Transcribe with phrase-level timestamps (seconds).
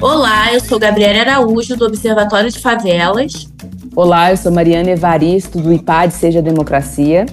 [0.00, 3.48] Olá, eu sou Gabriela Araújo, do Observatório de Favelas.
[3.96, 7.26] Olá, eu sou Mariana Evaristo, do IPAD Seja Democracia.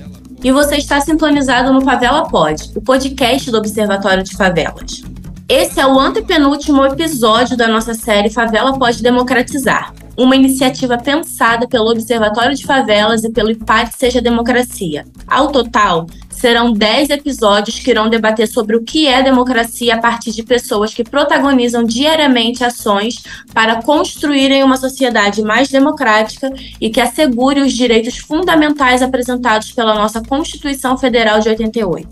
[0.43, 5.03] E você está sintonizado no Favela Pod, o podcast do Observatório de Favelas.
[5.47, 11.91] Esse é o antepenúltimo episódio da nossa série Favela Pode Democratizar, uma iniciativa pensada pelo
[11.91, 15.05] Observatório de Favelas e pelo IPAD Seja Democracia.
[15.27, 16.07] Ao total,
[16.45, 20.93] serão 10 episódios que irão debater sobre o que é democracia a partir de pessoas
[20.93, 23.15] que protagonizam diariamente ações
[23.51, 30.21] para construírem uma sociedade mais democrática e que assegure os direitos fundamentais apresentados pela nossa
[30.21, 32.07] Constituição Federal de 88.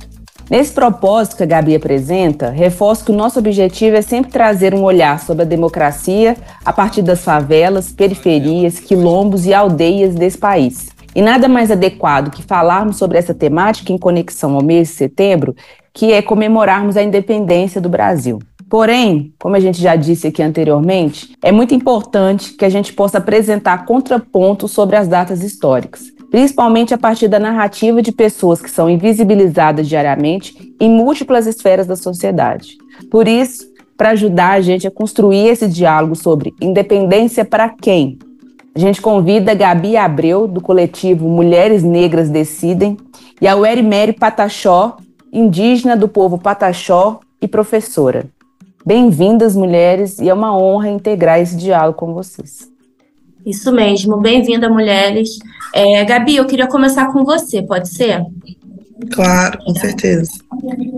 [0.49, 4.81] Nesse propósito que a Gabi apresenta, reforço que o nosso objetivo é sempre trazer um
[4.81, 10.92] olhar sobre a democracia a partir das favelas, periferias, quilombos e aldeias desse país.
[11.15, 15.55] E nada mais adequado que falarmos sobre essa temática em conexão ao mês de setembro,
[15.93, 18.39] que é comemorarmos a independência do Brasil.
[18.69, 23.19] Porém, como a gente já disse aqui anteriormente, é muito importante que a gente possa
[23.19, 28.89] apresentar contrapontos sobre as datas históricas, principalmente a partir da narrativa de pessoas que são
[28.89, 32.69] invisibilizadas diariamente em múltiplas esferas da sociedade.
[33.11, 38.17] Por isso, para ajudar a gente a construir esse diálogo sobre independência para quem,
[38.75, 42.97] a gente convida a Gabi Abreu, do coletivo Mulheres Negras Decidem,
[43.39, 44.97] e a Werimere Pataxó,
[45.31, 48.25] indígena do povo Pataxó e professora.
[48.83, 52.67] Bem-vindas, mulheres, e é uma honra integrar esse diálogo com vocês.
[53.45, 55.37] Isso mesmo, bem-vinda, mulheres.
[55.73, 58.25] É, Gabi, eu queria começar com você, pode ser?
[59.11, 60.31] Claro, com certeza.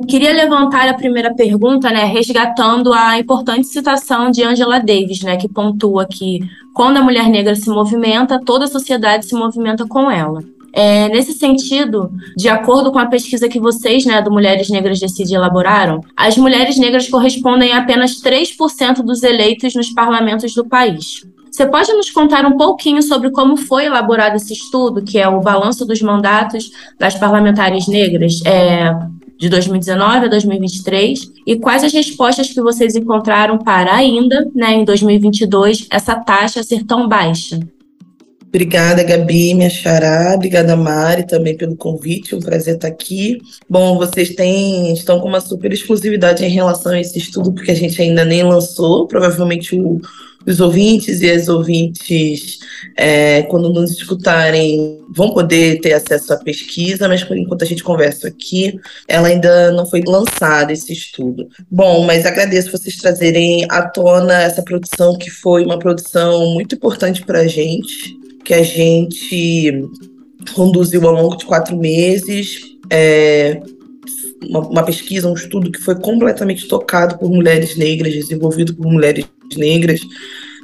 [0.08, 5.50] Queria levantar a primeira pergunta, né, resgatando a importante citação de Angela Davis, né, que
[5.50, 6.40] pontua que
[6.76, 10.44] quando a mulher negra se movimenta, toda a sociedade se movimenta com ela.
[10.74, 15.34] É, nesse sentido, de acordo com a pesquisa que vocês, né, do Mulheres Negras Decide
[15.34, 21.26] elaboraram, as mulheres negras correspondem a apenas 3% dos eleitos nos parlamentos do país.
[21.50, 25.40] Você pode nos contar um pouquinho sobre como foi elaborado esse estudo, que é o
[25.40, 26.70] balanço dos mandatos
[27.00, 28.94] das parlamentares negras é,
[29.38, 34.86] de 2019 a 2023, e quais as respostas que vocês encontraram para ainda, né, em
[34.86, 37.60] 2022, essa taxa ser tão baixa?
[38.56, 40.34] Obrigada, Gabi, minha xará.
[40.34, 42.34] Obrigada, Mari, também pelo convite.
[42.34, 43.38] Um prazer estar aqui.
[43.70, 47.76] Bom, vocês têm, estão com uma super exclusividade em relação a esse estudo, porque a
[47.76, 49.08] gente ainda nem lançou.
[49.08, 50.00] Provavelmente o,
[50.46, 52.60] os ouvintes e as ouvintes,
[52.96, 58.28] é, quando nos escutarem, vão poder ter acesso à pesquisa, mas enquanto a gente conversa
[58.28, 61.48] aqui, ela ainda não foi lançada, esse estudo.
[61.70, 67.24] Bom, mas agradeço vocês trazerem à tona essa produção, que foi uma produção muito importante
[67.26, 69.84] para a gente, que a gente
[70.54, 72.60] conduziu ao longo de quatro meses.
[72.90, 73.62] É,
[74.44, 79.26] uma, uma, pesquisa, um estudo que foi completamente tocado por mulheres negras, desenvolvido por mulheres
[79.56, 80.02] negras,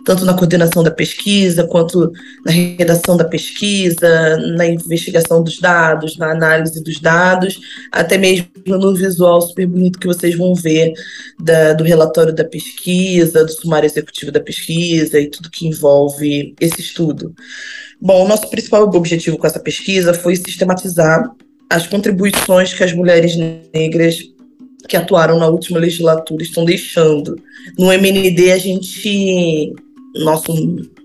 [0.04, 2.12] tanto na coordenação da pesquisa, quanto
[2.46, 7.60] na redação da pesquisa, na investigação dos dados, na análise dos dados,
[7.92, 10.94] até mesmo no visual super bonito que vocês vão ver
[11.40, 16.82] da, do relatório da pesquisa, do sumário executivo da pesquisa e tudo que envolve esse
[16.82, 17.34] estudo.
[18.02, 21.32] Bom, o nosso principal objetivo com essa pesquisa foi sistematizar
[21.72, 23.36] as contribuições que as mulheres
[23.74, 24.20] negras
[24.88, 27.42] que atuaram na última legislatura estão deixando.
[27.78, 29.74] No MND, a gente.
[30.16, 30.54] Nosso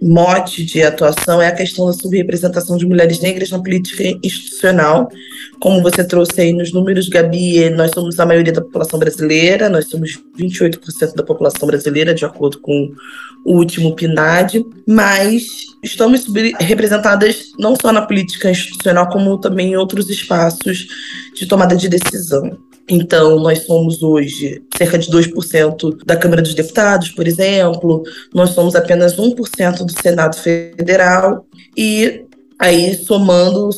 [0.03, 5.09] mote de atuação é a questão da subrepresentação de mulheres negras na política institucional.
[5.61, 9.89] Como você trouxe aí nos números, Gabi, nós somos a maioria da população brasileira, nós
[9.89, 12.93] somos 28% da população brasileira, de acordo com
[13.45, 15.47] o último PNAD, mas
[15.84, 16.27] estamos
[16.61, 20.89] representadas não só na política institucional, como também em outros espaços
[21.33, 22.59] de tomada de decisão.
[22.88, 28.02] Então, nós somos hoje cerca de 2% da Câmara dos Deputados, por exemplo,
[28.32, 31.44] nós somos apenas 1% do Senado Federal,
[31.76, 32.24] e
[32.58, 33.71] aí somando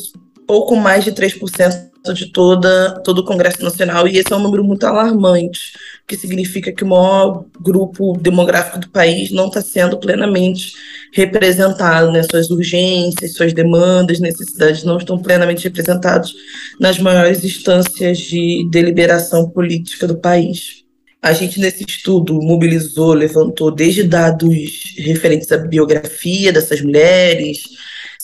[0.45, 4.63] pouco mais de 3% de toda, todo o Congresso Nacional, e esse é um número
[4.63, 5.73] muito alarmante,
[6.07, 10.73] que significa que o maior grupo demográfico do país não está sendo plenamente
[11.13, 12.23] representado, né?
[12.23, 16.33] suas urgências, suas demandas, necessidades não estão plenamente representados
[16.79, 20.83] nas maiores instâncias de deliberação política do país.
[21.21, 27.59] A gente, nesse estudo, mobilizou, levantou desde dados referentes à biografia dessas mulheres,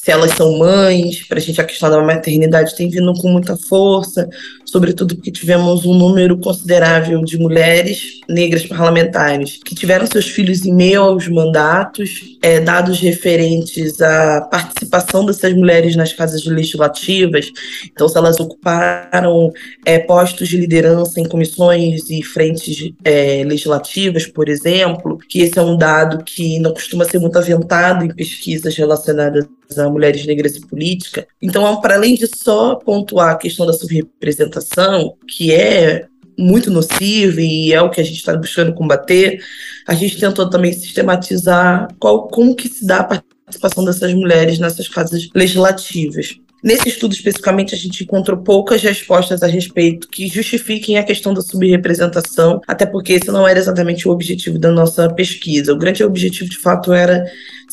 [0.06, 3.58] se elas são mães, para a gente a questão da maternidade tem vindo com muita
[3.58, 4.30] força,
[4.64, 10.72] sobretudo porque tivemos um número considerável de mulheres negras parlamentares que tiveram seus filhos em
[10.72, 17.52] meio aos mandatos, é, dados referentes à participação dessas mulheres nas casas legislativas,
[17.92, 19.52] então se elas ocuparam
[19.84, 25.62] é, postos de liderança em comissões e frentes é, legislativas, por exemplo, que esse é
[25.64, 29.48] um dado que não costuma ser muito aventado em pesquisas relacionadas
[29.78, 31.28] a mulheres negras e política.
[31.42, 36.08] Então, para além de só pontuar a questão da subrepresentação, que é
[36.38, 39.40] muito nociva e é o que a gente está buscando combater,
[39.88, 44.88] a gente tentou também sistematizar qual, como que se dá a participação dessas mulheres nessas
[44.88, 46.36] casas legislativas.
[46.64, 51.42] Nesse estudo especificamente, a gente encontrou poucas respostas a respeito que justifiquem a questão da
[51.42, 55.72] subrepresentação, até porque esse não era exatamente o objetivo da nossa pesquisa.
[55.72, 57.24] O grande objetivo, de fato, era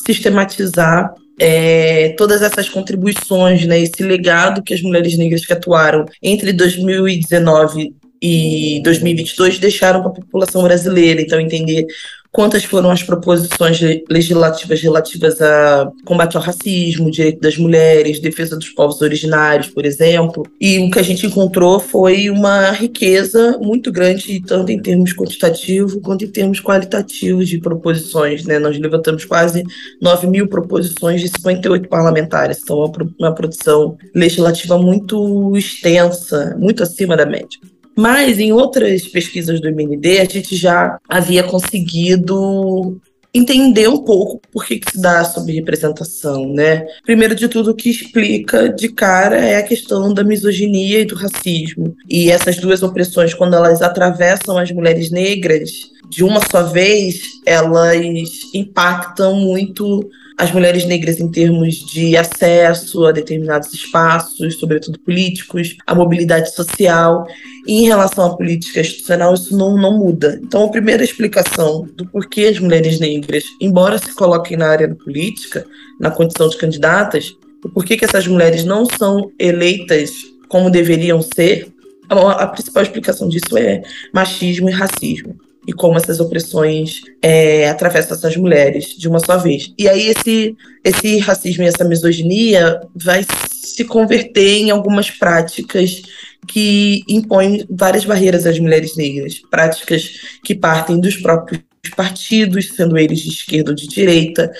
[0.05, 6.53] sistematizar é, todas essas contribuições, né, esse legado que as mulheres negras que atuaram entre
[6.53, 11.21] 2019 e 2022 deixaram para a população brasileira.
[11.21, 11.85] Então, entender
[12.33, 18.69] quantas foram as proposições legislativas relativas a combate ao racismo, direito das mulheres, defesa dos
[18.69, 20.43] povos originários, por exemplo.
[20.59, 25.95] E o que a gente encontrou foi uma riqueza muito grande, tanto em termos quantitativos
[26.01, 28.43] quanto em termos qualitativos de proposições.
[28.45, 28.57] Né?
[28.57, 29.63] Nós levantamos quase
[30.01, 37.15] 9 mil proposições de 58 parlamentares, então uma, uma produção legislativa muito extensa, muito acima
[37.15, 37.59] da média.
[37.95, 42.99] Mas em outras pesquisas do MND, a gente já havia conseguido
[43.33, 46.85] entender um pouco por que, que se dá a subrepresentação, né?
[47.03, 51.15] Primeiro de tudo, o que explica de cara é a questão da misoginia e do
[51.15, 51.95] racismo.
[52.07, 55.71] E essas duas opressões, quando elas atravessam as mulheres negras
[56.07, 60.07] de uma só vez, elas impactam muito
[60.37, 67.27] as mulheres negras em termos de acesso a determinados espaços, sobretudo políticos, a mobilidade social.
[67.67, 70.39] E em relação à política institucional, isso não, não muda.
[70.43, 74.95] Então, a primeira explicação do porquê as mulheres negras, embora se coloquem na área da
[74.95, 75.65] política,
[75.99, 80.11] na condição de candidatas, o porquê que essas mulheres não são eleitas
[80.49, 81.71] como deveriam ser,
[82.09, 83.81] a, a principal explicação disso é
[84.13, 85.35] machismo e racismo
[85.67, 89.73] e como essas opressões é, atravessam essas mulheres de uma só vez.
[89.77, 96.01] E aí esse, esse racismo e essa misoginia vai se converter em algumas práticas
[96.47, 100.09] que impõem várias barreiras às mulheres negras, práticas
[100.43, 101.61] que partem dos próprios
[101.95, 104.51] partidos, sendo eles de esquerda ou de direita,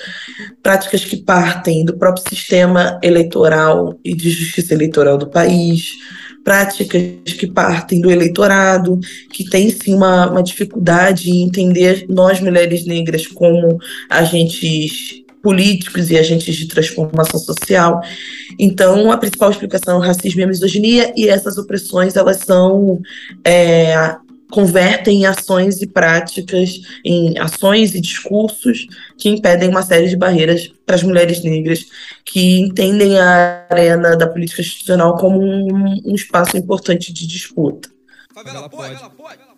[0.62, 5.90] práticas que partem do próprio sistema eleitoral e de justiça eleitoral do país,
[6.44, 9.00] práticas que partem do eleitorado,
[9.32, 13.78] que tem sim uma, uma dificuldade em entender nós, mulheres negras, como
[14.10, 18.00] agentes políticos e agentes de transformação social.
[18.58, 23.00] Então, a principal explicação é o racismo e a misoginia, e essas opressões, elas são
[23.44, 24.16] é,
[24.50, 28.86] convertem em ações e práticas, em ações e discursos
[29.18, 31.86] que impedem uma série de barreiras para as mulheres negras
[32.24, 37.88] que entendem a arena da política institucional como um, um espaço importante de disputa.
[38.34, 38.96] Favela pode.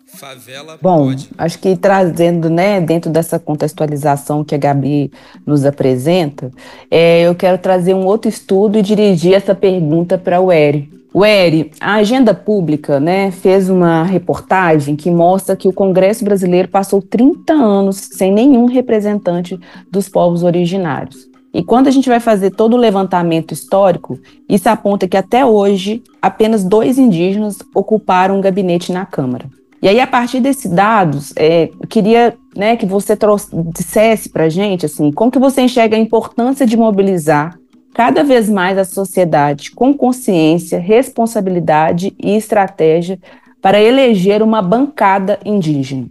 [0.07, 1.29] Favela Bom, pode.
[1.37, 5.11] acho que trazendo, né, dentro dessa contextualização que a Gabi
[5.45, 6.51] nos apresenta,
[6.89, 10.89] é, eu quero trazer um outro estudo e dirigir essa pergunta para o Eri.
[11.17, 16.67] O Eri, a agenda pública né, fez uma reportagem que mostra que o Congresso brasileiro
[16.67, 19.59] passou 30 anos sem nenhum representante
[19.89, 21.27] dos povos originários.
[21.51, 26.03] E quando a gente vai fazer todo o levantamento histórico, isso aponta que até hoje
[26.21, 29.45] apenas dois indígenas ocuparam um gabinete na Câmara.
[29.81, 34.43] E aí, a partir desses dados, é, eu queria né, que você trouxe, dissesse para
[34.43, 37.57] a gente assim, como que você enxerga a importância de mobilizar
[37.97, 43.17] cada vez mais a sociedade com consciência, responsabilidade e estratégia
[43.59, 46.07] para eleger uma bancada indígena.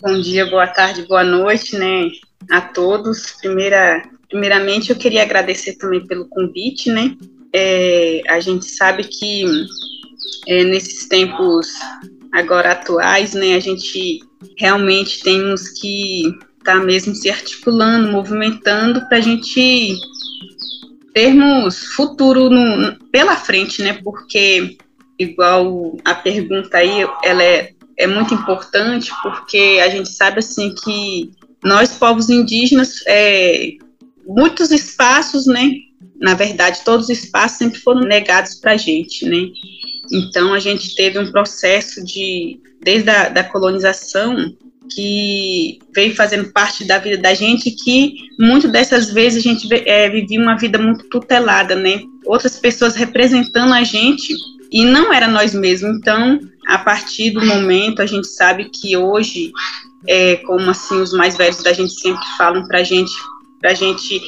[0.00, 2.08] Bom dia, boa tarde, boa noite, né,
[2.48, 3.32] a todos.
[3.40, 7.16] Primeira, primeiramente, eu queria agradecer também pelo convite, né.
[7.52, 9.44] É, a gente sabe que
[10.46, 11.66] é, nesses tempos
[12.32, 14.20] agora atuais, né, a gente
[14.56, 16.28] realmente temos que
[16.60, 19.98] estar tá mesmo se articulando, movimentando para a gente
[21.14, 23.94] termos futuro no, pela frente, né?
[24.02, 24.76] Porque,
[25.18, 31.30] igual a pergunta aí, ela é, é muito importante, porque a gente sabe, assim, que
[31.62, 33.70] nós, povos indígenas, é,
[34.26, 35.70] muitos espaços, né?
[36.20, 39.48] Na verdade, todos os espaços sempre foram negados para a gente, né?
[40.12, 44.54] Então, a gente teve um processo de, desde a da colonização,
[44.90, 50.08] que veio fazendo parte da vida da gente que muitas dessas vezes a gente é,
[50.08, 52.02] vivia uma vida muito tutelada, né?
[52.26, 54.34] Outras pessoas representando a gente
[54.70, 55.96] e não era nós mesmos.
[55.98, 59.52] Então, a partir do momento, a gente sabe que hoje,
[60.06, 63.12] é, como assim os mais velhos da gente sempre falam para gente,
[63.60, 64.20] para gente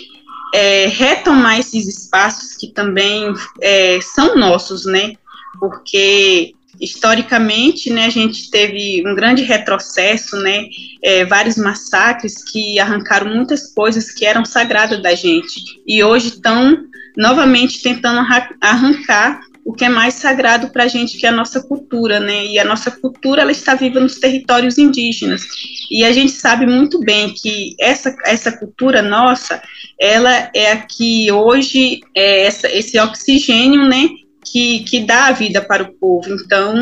[0.54, 5.14] é, retomar esses espaços que também é, são nossos, né?
[5.58, 10.66] Porque historicamente, né, a gente teve um grande retrocesso, né,
[11.02, 16.86] é, vários massacres que arrancaram muitas coisas que eram sagradas da gente e hoje estão
[17.16, 18.20] novamente tentando
[18.60, 22.46] arrancar o que é mais sagrado para a gente, que é a nossa cultura, né?
[22.46, 25.42] E a nossa cultura ela está viva nos territórios indígenas.
[25.90, 29.60] E a gente sabe muito bem que essa, essa cultura nossa,
[29.98, 34.08] ela é a que hoje é essa, esse oxigênio, né?
[34.52, 36.32] Que, que dá a vida para o povo.
[36.32, 36.74] Então,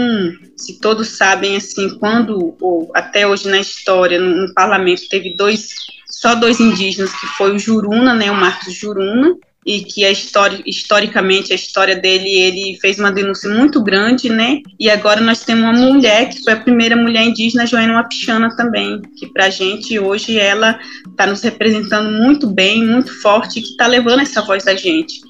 [0.57, 5.71] se todos sabem, assim, quando, ou até hoje na história, no, no parlamento, teve dois,
[6.11, 10.61] só dois indígenas, que foi o Juruna, né, o Marcos Juruna, e que a história,
[10.67, 14.61] historicamente a história dele, ele fez uma denúncia muito grande, né?
[14.79, 19.01] E agora nós temos uma mulher que foi a primeira mulher indígena, Joana Wapichana também,
[19.19, 20.79] que para a gente hoje ela
[21.09, 25.21] está nos representando muito bem, muito forte, que está levando essa voz da gente.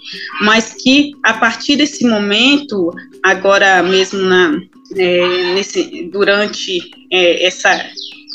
[0.43, 2.91] Mas que a partir desse momento,
[3.23, 4.59] agora mesmo na
[4.97, 6.79] é, nesse durante
[7.11, 7.71] é, essa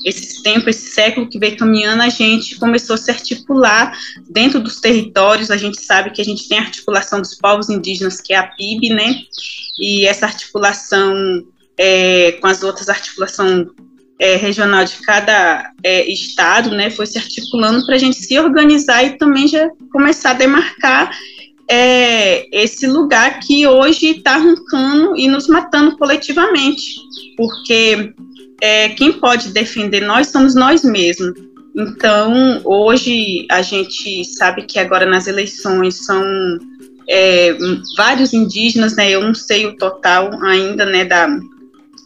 [0.05, 3.97] esse tempo, esse século que veio caminhando, a gente começou a se articular
[4.29, 5.51] dentro dos territórios.
[5.51, 8.47] A gente sabe que a gente tem a articulação dos povos indígenas, que é a
[8.47, 9.15] PIB, né?
[9.79, 11.13] E essa articulação
[11.77, 13.67] é, com as outras articulações
[14.19, 19.01] é, regional de cada é, estado, né, foi se articulando para a gente se organizar
[19.03, 21.17] e também já começar a demarcar
[21.69, 26.95] é, esse lugar que hoje está arrancando e nos matando coletivamente,
[27.37, 28.13] porque
[28.61, 31.33] é, quem pode defender nós somos nós mesmos.
[31.75, 36.23] Então, hoje a gente sabe que agora nas eleições são
[37.07, 37.55] é,
[37.95, 39.09] vários indígenas, né?
[39.09, 41.27] Eu não sei o total ainda, né, da,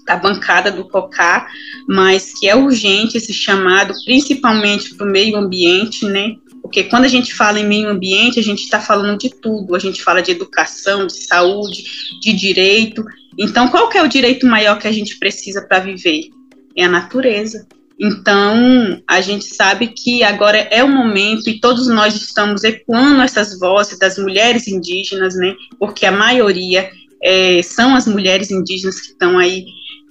[0.05, 1.47] da bancada do COCA,
[1.87, 6.35] mas que é urgente esse chamado, principalmente para o meio ambiente, né?
[6.61, 9.75] Porque quando a gente fala em meio ambiente, a gente está falando de tudo.
[9.75, 11.83] A gente fala de educação, de saúde,
[12.21, 13.03] de direito.
[13.37, 16.29] Então, qual que é o direito maior que a gente precisa para viver?
[16.75, 17.65] É a natureza.
[17.99, 23.57] Então, a gente sabe que agora é o momento e todos nós estamos ecoando essas
[23.59, 25.55] vozes das mulheres indígenas, né?
[25.79, 26.89] Porque a maioria
[27.21, 29.65] é, são as mulheres indígenas que estão aí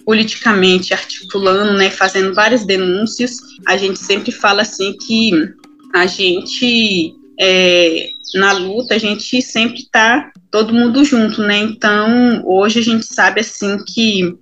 [0.04, 1.90] politicamente articulando, né?
[1.90, 3.36] Fazendo várias denúncias.
[3.66, 5.32] A gente sempre fala assim que
[5.92, 11.58] a gente é, na luta a gente sempre está todo mundo junto, né?
[11.58, 14.34] Então, hoje a gente sabe assim que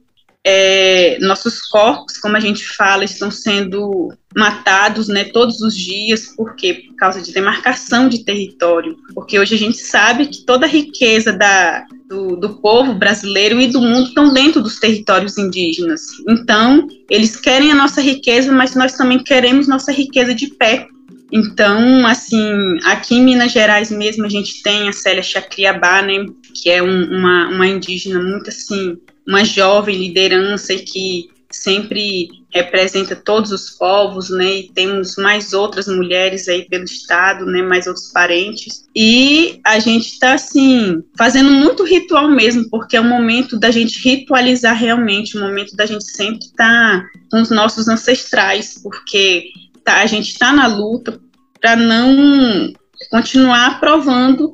[0.44, 6.54] é, nossos corpos, como a gente fala, estão sendo matados né, todos os dias, por
[6.54, 6.84] quê?
[6.86, 8.96] Por causa de demarcação de território.
[9.14, 13.66] Porque hoje a gente sabe que toda a riqueza da, do, do povo brasileiro e
[13.66, 16.02] do mundo estão dentro dos territórios indígenas.
[16.28, 20.86] Então, eles querem a nossa riqueza, mas nós também queremos nossa riqueza de pé.
[21.32, 26.70] Então, assim, aqui em Minas Gerais mesmo a gente tem a Célia Chacriabá, né, que
[26.70, 33.70] é um, uma, uma indígena muito assim uma jovem liderança que sempre representa todos os
[33.70, 34.60] povos, né?
[34.60, 37.62] E temos mais outras mulheres aí pelo estado, né?
[37.62, 38.84] Mais outros parentes.
[38.94, 44.00] E a gente está assim fazendo muito ritual mesmo, porque é o momento da gente
[44.00, 49.50] ritualizar realmente, o momento da gente sempre estar tá com os nossos ancestrais, porque
[49.84, 51.20] tá, a gente está na luta
[51.60, 52.72] para não
[53.10, 54.52] continuar aprovando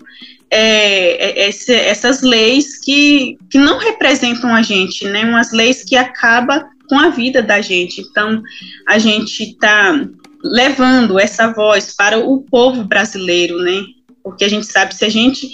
[0.51, 5.25] é, é, esse, essas leis que, que não representam a gente, né?
[5.25, 8.01] Umas leis que acabam com a vida da gente.
[8.01, 8.43] Então,
[8.87, 10.07] a gente está
[10.43, 13.83] levando essa voz para o povo brasileiro, né?
[14.23, 15.49] Porque a gente sabe se a gente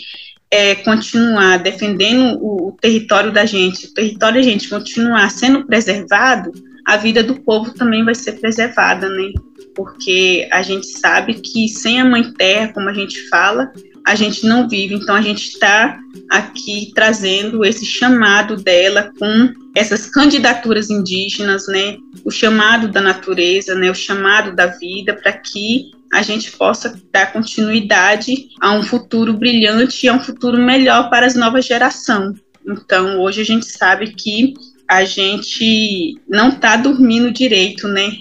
[0.50, 6.52] é, continuar defendendo o, o, território da gente, o território da gente continuar sendo preservado,
[6.84, 9.32] a vida do povo também vai ser preservada, né?
[9.74, 13.72] Porque a gente sabe que sem a mãe terra, como a gente fala,
[14.06, 14.94] a gente não vive.
[14.94, 15.98] Então, a gente está
[16.30, 21.96] aqui trazendo esse chamado dela com essas candidaturas indígenas, né?
[22.24, 23.90] O chamado da natureza, né?
[23.90, 30.04] O chamado da vida, para que a gente possa dar continuidade a um futuro brilhante
[30.04, 32.38] e a um futuro melhor para as novas gerações.
[32.66, 34.52] Então, hoje a gente sabe que
[34.86, 38.12] a gente não está dormindo direito, né?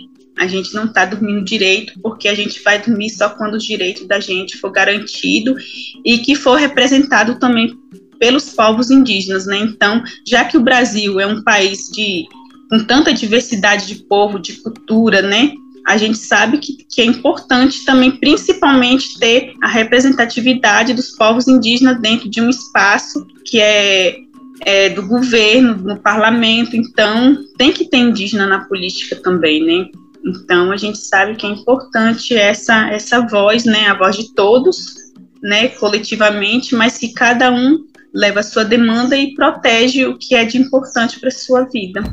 [0.42, 4.08] A gente não está dormindo direito, porque a gente vai dormir só quando o direito
[4.08, 5.56] da gente for garantido
[6.04, 7.78] e que for representado também
[8.20, 9.60] pelos povos indígenas, né?
[9.60, 12.26] Então, já que o Brasil é um país de
[12.72, 15.52] com tanta diversidade de povo, de cultura, né?
[15.86, 22.02] A gente sabe que, que é importante também, principalmente, ter a representatividade dos povos indígenas
[22.02, 24.18] dentro de um espaço que é
[24.64, 29.90] é, do governo, no parlamento, então tem que ter indígena na política também, né?
[30.26, 34.96] Então a gente sabe que é importante essa essa voz, né, a voz de todos,
[35.42, 37.80] né, coletivamente, mas que cada um
[38.14, 42.04] leva a sua demanda e protege o que é de importante para sua vida.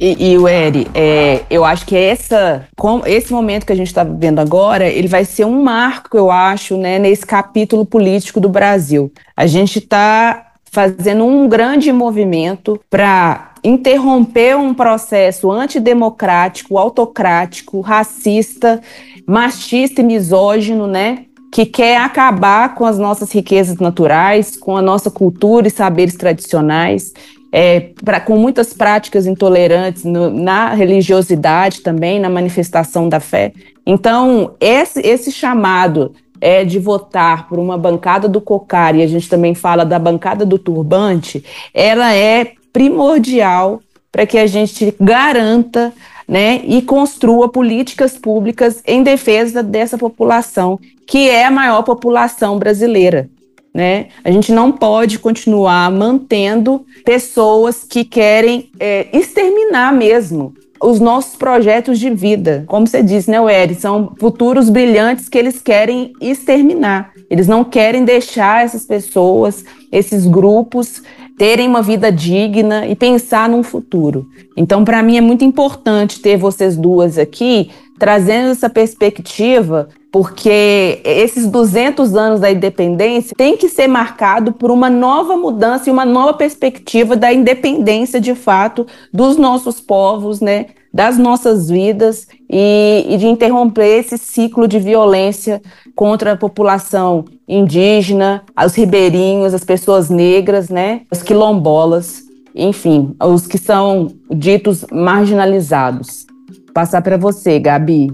[0.00, 3.88] E, e o Eri, é, eu acho que essa, com, esse momento que a gente
[3.88, 8.48] está vivendo agora, ele vai ser um marco, eu acho, né, nesse capítulo político do
[8.48, 9.12] Brasil.
[9.36, 18.80] A gente está fazendo um grande movimento para interromper um processo antidemocrático, autocrático, racista,
[19.26, 21.24] machista e misógino, né?
[21.50, 27.12] Que quer acabar com as nossas riquezas naturais, com a nossa cultura e saberes tradicionais
[27.52, 33.52] é, pra, com muitas práticas intolerantes no, na religiosidade também, na manifestação da fé.
[33.86, 39.28] Então, esse, esse chamado é, de votar por uma bancada do COCAR, e a gente
[39.28, 43.82] também fala da bancada do turbante, ela é primordial
[44.12, 45.92] para que a gente garanta
[46.28, 53.28] né, e construa políticas públicas em defesa dessa população, que é a maior população brasileira
[53.74, 54.06] né?
[54.24, 61.98] A gente não pode continuar mantendo pessoas que querem é, exterminar mesmo os nossos projetos
[61.98, 62.64] de vida.
[62.66, 63.74] Como você disse, né, Wery?
[63.74, 67.12] São futuros brilhantes que eles querem exterminar.
[67.30, 71.02] Eles não querem deixar essas pessoas, esses grupos,
[71.38, 74.26] terem uma vida digna e pensar num futuro.
[74.56, 81.46] Então, para mim, é muito importante ter vocês duas aqui trazendo essa perspectiva porque esses
[81.46, 86.32] 200 anos da independência tem que ser marcado por uma nova mudança e uma nova
[86.34, 93.26] perspectiva da independência de fato dos nossos povos, né, das nossas vidas e, e de
[93.26, 95.60] interromper esse ciclo de violência
[95.94, 102.22] contra a população indígena, os ribeirinhos, as pessoas negras, né, os quilombolas,
[102.54, 106.26] enfim, os que são ditos marginalizados.
[106.72, 108.08] Passar para você, Gabi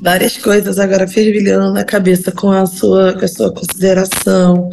[0.00, 4.70] várias coisas agora fervilhando na cabeça com a sua, com a sua consideração.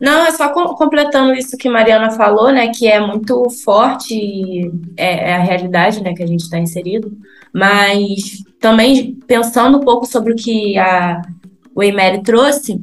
[0.00, 5.34] Não, é só completando isso que Mariana falou, né, que é muito forte, é, é
[5.34, 7.16] a realidade, né, que a gente está inserido,
[7.52, 11.22] mas também pensando um pouco sobre o que a,
[11.74, 12.80] o Emery trouxe,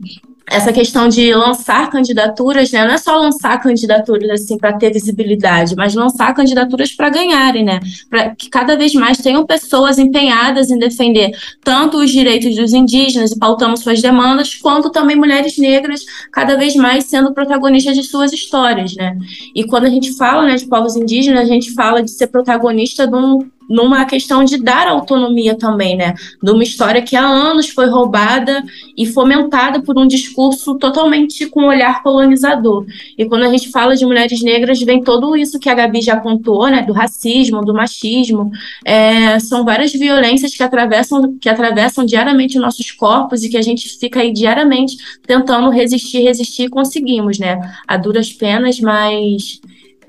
[0.51, 2.85] essa questão de lançar candidaturas, né?
[2.85, 7.79] Não é só lançar candidaturas assim para ter visibilidade, mas lançar candidaturas para ganharem, né?
[8.09, 11.31] Para que cada vez mais tenham pessoas empenhadas em defender
[11.63, 16.75] tanto os direitos dos indígenas e pautando suas demandas, quanto também mulheres negras cada vez
[16.75, 19.17] mais sendo protagonistas de suas histórias, né?
[19.55, 23.07] E quando a gente fala, né, de povos indígenas, a gente fala de ser protagonista
[23.07, 23.39] de um
[23.71, 26.13] numa questão de dar autonomia também, né?
[26.43, 28.62] De uma história que há anos foi roubada
[28.97, 32.86] e fomentada por um discurso totalmente com um olhar colonizador.
[33.17, 36.17] E quando a gente fala de mulheres negras, vem todo isso que a Gabi já
[36.17, 36.81] contou, né?
[36.81, 38.51] Do racismo, do machismo.
[38.84, 43.88] É, são várias violências que atravessam, que atravessam diariamente nossos corpos e que a gente
[43.97, 47.57] fica aí diariamente tentando resistir, resistir e conseguimos, né?
[47.88, 49.62] A duras penas, mas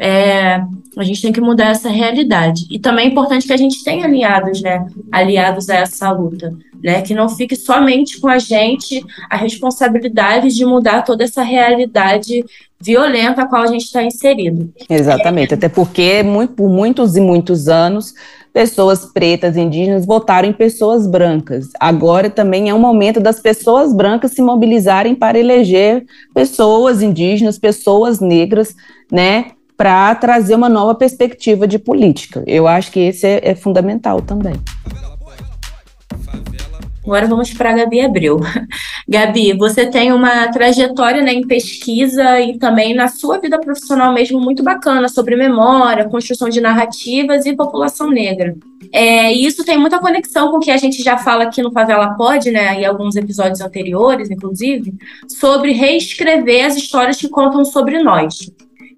[0.02, 0.60] é,
[0.96, 2.66] a gente tem que mudar essa realidade.
[2.68, 4.84] E também é importante que a gente tenha aliados, né?
[5.12, 6.52] Aliados a essa luta.
[6.82, 12.44] Né, que não fique somente com a gente a responsabilidade de mudar toda essa realidade
[12.80, 14.68] violenta a qual a gente está inserido.
[14.90, 15.56] Exatamente, é.
[15.56, 18.12] até porque muito, por muitos e muitos anos
[18.52, 21.68] pessoas pretas, indígenas votaram em pessoas brancas.
[21.78, 28.18] Agora também é um momento das pessoas brancas se mobilizarem para eleger pessoas indígenas, pessoas
[28.18, 28.74] negras,
[29.10, 32.42] né, para trazer uma nova perspectiva de política.
[32.46, 34.54] Eu acho que esse é, é fundamental também.
[37.04, 38.38] Agora vamos para a Gabi Abreu.
[39.08, 44.40] Gabi, você tem uma trajetória né, em pesquisa e também na sua vida profissional mesmo
[44.40, 48.54] muito bacana sobre memória, construção de narrativas e população negra.
[48.92, 51.72] É, e isso tem muita conexão com o que a gente já fala aqui no
[51.72, 54.94] Favela Pod, né, em alguns episódios anteriores, inclusive,
[55.26, 58.48] sobre reescrever as histórias que contam sobre nós.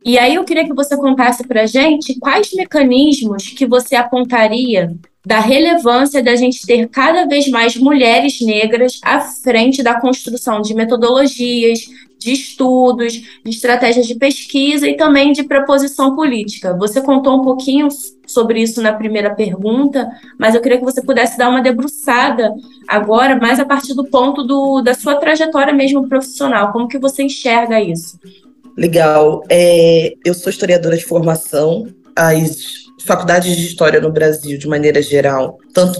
[0.05, 5.40] E aí eu queria que você contasse para gente quais mecanismos que você apontaria da
[5.40, 11.81] relevância da gente ter cada vez mais mulheres negras à frente da construção de metodologias,
[12.19, 16.77] de estudos, de estratégias de pesquisa e também de proposição política.
[16.77, 17.88] Você contou um pouquinho
[18.27, 20.07] sobre isso na primeira pergunta,
[20.38, 22.53] mas eu queria que você pudesse dar uma debruçada
[22.88, 26.73] agora, mais a partir do ponto do, da sua trajetória mesmo profissional.
[26.73, 28.19] Como que você enxerga isso?
[28.77, 29.43] Legal.
[29.49, 31.87] É, eu sou historiadora de formação.
[32.17, 35.99] As faculdades de história no Brasil, de maneira geral, tanto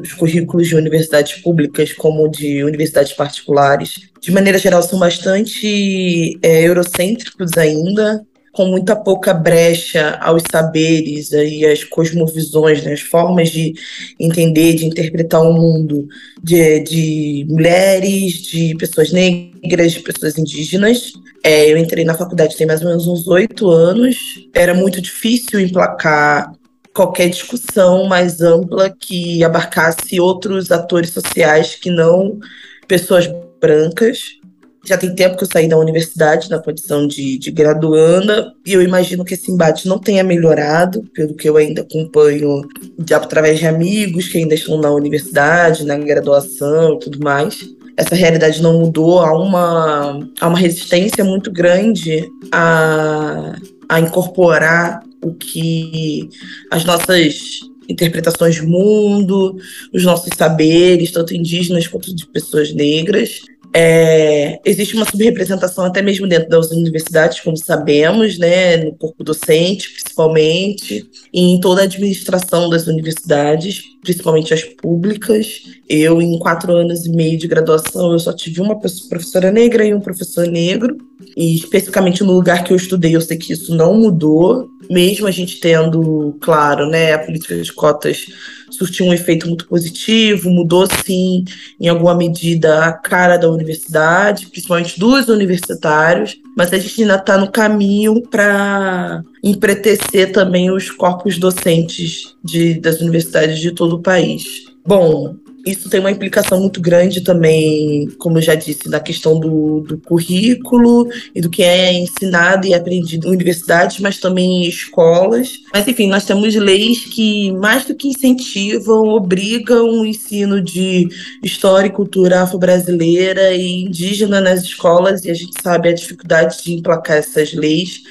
[0.00, 6.62] os currículos de universidades públicas como de universidades particulares, de maneira geral, são bastante é,
[6.62, 13.74] eurocêntricos ainda, com muita pouca brecha aos saberes e às cosmovisões, né, as formas de
[14.18, 16.06] entender, de interpretar o mundo
[16.42, 21.12] de, de mulheres, de pessoas negras, de pessoas indígenas.
[21.42, 24.16] É, eu entrei na faculdade tem mais ou menos uns oito anos.
[24.54, 26.52] Era muito difícil emplacar
[26.94, 32.38] qualquer discussão mais ampla que abarcasse outros atores sociais que não
[32.86, 33.28] pessoas
[33.60, 34.38] brancas.
[34.84, 38.82] Já tem tempo que eu saí da universidade na condição de, de graduanda, e eu
[38.82, 42.68] imagino que esse embate não tenha melhorado, pelo que eu ainda acompanho
[42.98, 47.58] de, através de amigos que ainda estão na universidade, na graduação e tudo mais.
[47.96, 53.56] Essa realidade não mudou, há uma, há uma resistência muito grande a,
[53.88, 56.28] a incorporar o que
[56.70, 59.56] as nossas interpretações de mundo,
[59.92, 63.40] os nossos saberes, tanto indígenas quanto de pessoas negras,
[63.76, 69.90] é, existe uma subrepresentação até mesmo dentro das universidades, como sabemos, né, no corpo docente,
[69.90, 75.62] principalmente, em toda a administração das universidades, principalmente as públicas.
[75.88, 79.92] Eu, em quatro anos e meio de graduação, eu só tive uma professora negra e
[79.92, 80.96] um professor negro,
[81.36, 85.30] e especificamente no lugar que eu estudei, eu sei que isso não mudou, mesmo a
[85.30, 88.26] gente tendo, claro, né, a política de cotas
[88.70, 91.44] surtiu um efeito muito positivo, mudou sim,
[91.80, 97.38] em alguma medida, a cara da universidade, principalmente dos universitários, mas a gente ainda está
[97.38, 104.64] no caminho para empretecer também os corpos docentes de, das universidades de todo o país.
[104.86, 109.80] Bom, isso tem uma implicação muito grande também, como eu já disse, na questão do,
[109.80, 115.60] do currículo e do que é ensinado e aprendido em universidades, mas também em escolas.
[115.72, 121.08] Mas, enfim, nós temos leis que, mais do que incentivam, obrigam o ensino de
[121.42, 126.74] história e cultura afro-brasileira e indígena nas escolas, e a gente sabe a dificuldade de
[126.74, 128.02] emplacar essas leis.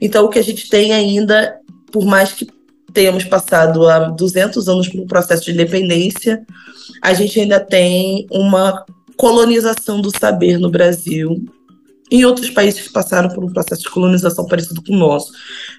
[0.00, 1.56] Então, o que a gente tem ainda,
[1.90, 2.46] por mais que
[2.98, 6.44] tenhamos passado há 200 anos por um processo de independência,
[7.00, 8.84] a gente ainda tem uma
[9.16, 11.44] colonização do saber no Brasil.
[12.10, 15.30] Em outros países que passaram por um processo de colonização parecido com o nosso,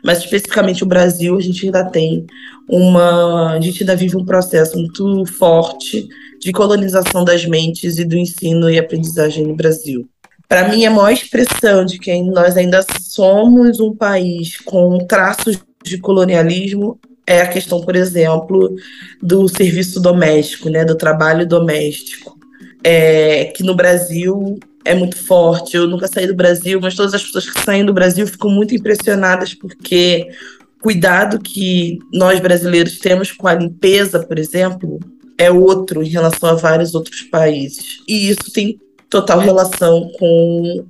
[0.01, 2.25] mas especificamente o Brasil, a gente ainda tem
[2.69, 3.51] uma.
[3.51, 6.07] A gente ainda vive um processo muito forte
[6.39, 10.07] de colonização das mentes e do ensino e aprendizagem no Brasil.
[10.47, 15.97] Para mim, a maior expressão de que nós ainda somos um país com traços de
[15.97, 16.97] colonialismo
[17.29, 18.75] é a questão, por exemplo,
[19.21, 22.35] do serviço doméstico, né, do trabalho doméstico,
[22.83, 25.77] é, que no Brasil é muito forte.
[25.77, 28.73] Eu nunca saí do Brasil, mas todas as pessoas que saem do Brasil ficam muito
[28.73, 30.27] impressionadas porque
[30.81, 34.99] cuidado que nós brasileiros temos com a limpeza, por exemplo,
[35.37, 38.01] é outro em relação a vários outros países.
[38.07, 40.83] E isso tem total relação com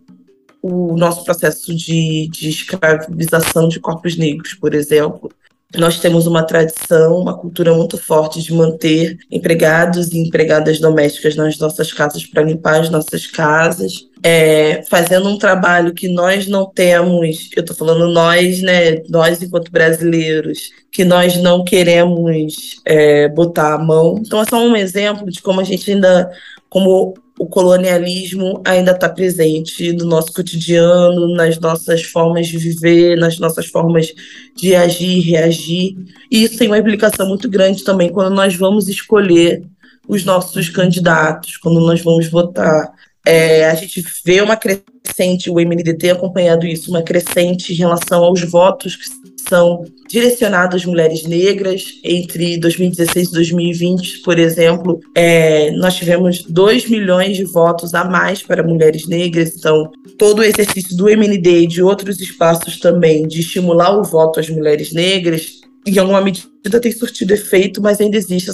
[0.62, 5.30] o nosso processo de, de escravização de corpos negros, por exemplo,
[5.78, 11.60] nós temos uma tradição, uma cultura muito forte de manter empregados e empregadas domésticas nas
[11.60, 17.50] nossas casas para limpar as nossas casas, é, fazendo um trabalho que nós não temos,
[17.56, 23.78] eu estou falando nós, né, nós enquanto brasileiros, que nós não queremos é, botar a
[23.78, 24.16] mão.
[24.20, 26.32] Então é só um exemplo de como a gente ainda,
[26.68, 33.40] como o colonialismo ainda está presente no nosso cotidiano, nas nossas formas de viver, nas
[33.40, 34.14] nossas formas
[34.58, 35.96] de agir, reagir.
[36.30, 39.64] E isso tem uma implicação muito grande também quando nós vamos escolher
[40.06, 42.92] os nossos candidatos, quando nós vamos votar.
[43.26, 48.22] É, a gente vê uma crescente, o MND tem acompanhado isso, uma crescente em relação
[48.22, 49.06] aos votos que
[49.48, 52.00] são direcionados às mulheres negras.
[52.04, 58.42] Entre 2016 e 2020, por exemplo, é, nós tivemos 2 milhões de votos a mais
[58.42, 59.56] para mulheres negras.
[59.56, 64.40] Então, todo o exercício do MND e de outros espaços também de estimular o voto
[64.40, 66.50] às mulheres negras em alguma medida
[66.82, 68.50] tem surtido efeito, mas ainda existe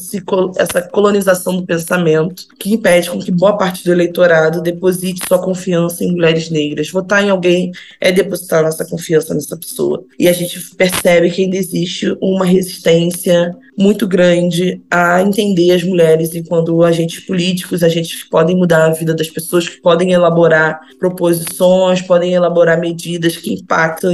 [0.58, 6.04] essa colonização do pensamento que impede com que boa parte do eleitorado deposite sua confiança
[6.04, 6.92] em mulheres negras.
[6.92, 10.04] Votar em alguém é depositar nossa confiança nessa pessoa.
[10.20, 16.34] E a gente percebe que ainda existe uma resistência muito grande a entender as mulheres
[16.34, 22.02] enquanto agentes políticos, agentes que podem mudar a vida das pessoas, que podem elaborar proposições,
[22.02, 24.14] podem elaborar medidas que impactam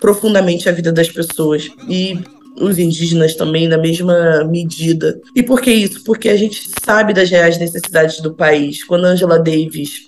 [0.00, 1.68] profundamente a vida das pessoas.
[1.88, 2.18] E
[2.60, 5.20] os indígenas também na mesma medida.
[5.34, 6.02] E por que isso?
[6.04, 8.84] Porque a gente sabe das reais necessidades do país.
[8.84, 10.06] Quando Angela Davis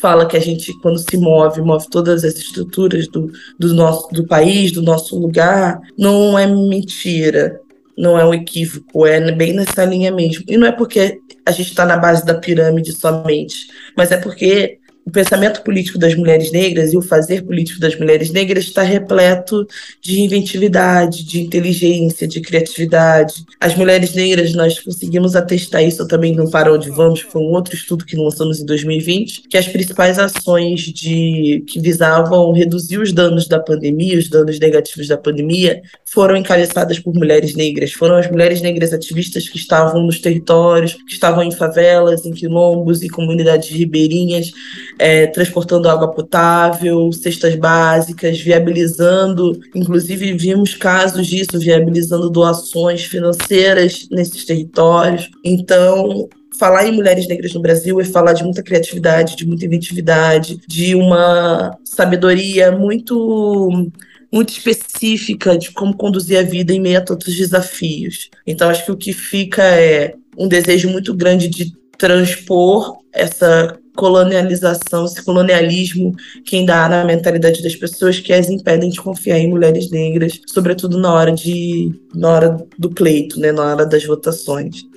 [0.00, 4.26] fala que a gente, quando se move, move todas as estruturas do, do nosso do
[4.26, 7.60] país, do nosso lugar, não é mentira,
[7.96, 10.44] não é um equívoco, é bem nessa linha mesmo.
[10.48, 14.78] E não é porque a gente está na base da pirâmide somente, mas é porque
[15.04, 19.66] o pensamento político das mulheres negras e o fazer político das mulheres negras está repleto
[20.00, 23.44] de inventividade, de inteligência, de criatividade.
[23.60, 27.74] As mulheres negras, nós conseguimos atestar isso também no Para Onde Vamos, foi um outro
[27.74, 33.48] estudo que lançamos em 2020, que as principais ações de que visavam reduzir os danos
[33.48, 37.92] da pandemia, os danos negativos da pandemia, foram encabeçadas por mulheres negras.
[37.92, 43.02] Foram as mulheres negras ativistas que estavam nos territórios, que estavam em favelas, em quilombos
[43.02, 44.52] e comunidades ribeirinhas,
[44.98, 54.44] é, transportando água potável, cestas básicas, viabilizando, inclusive vimos casos disso, viabilizando doações financeiras nesses
[54.44, 55.30] territórios.
[55.44, 56.28] Então,
[56.58, 60.94] falar em mulheres negras no Brasil é falar de muita criatividade, de muita inventividade, de
[60.94, 63.90] uma sabedoria muito
[64.32, 68.30] muito específica de como conduzir a vida em meio a tantos desafios.
[68.46, 75.04] Então, acho que o que fica é um desejo muito grande de transpor essa colonialização,
[75.04, 79.48] esse colonialismo que ainda há na mentalidade das pessoas que as impedem de confiar em
[79.48, 84.91] mulheres negras, sobretudo na hora de na hora do pleito, né, na hora das votações.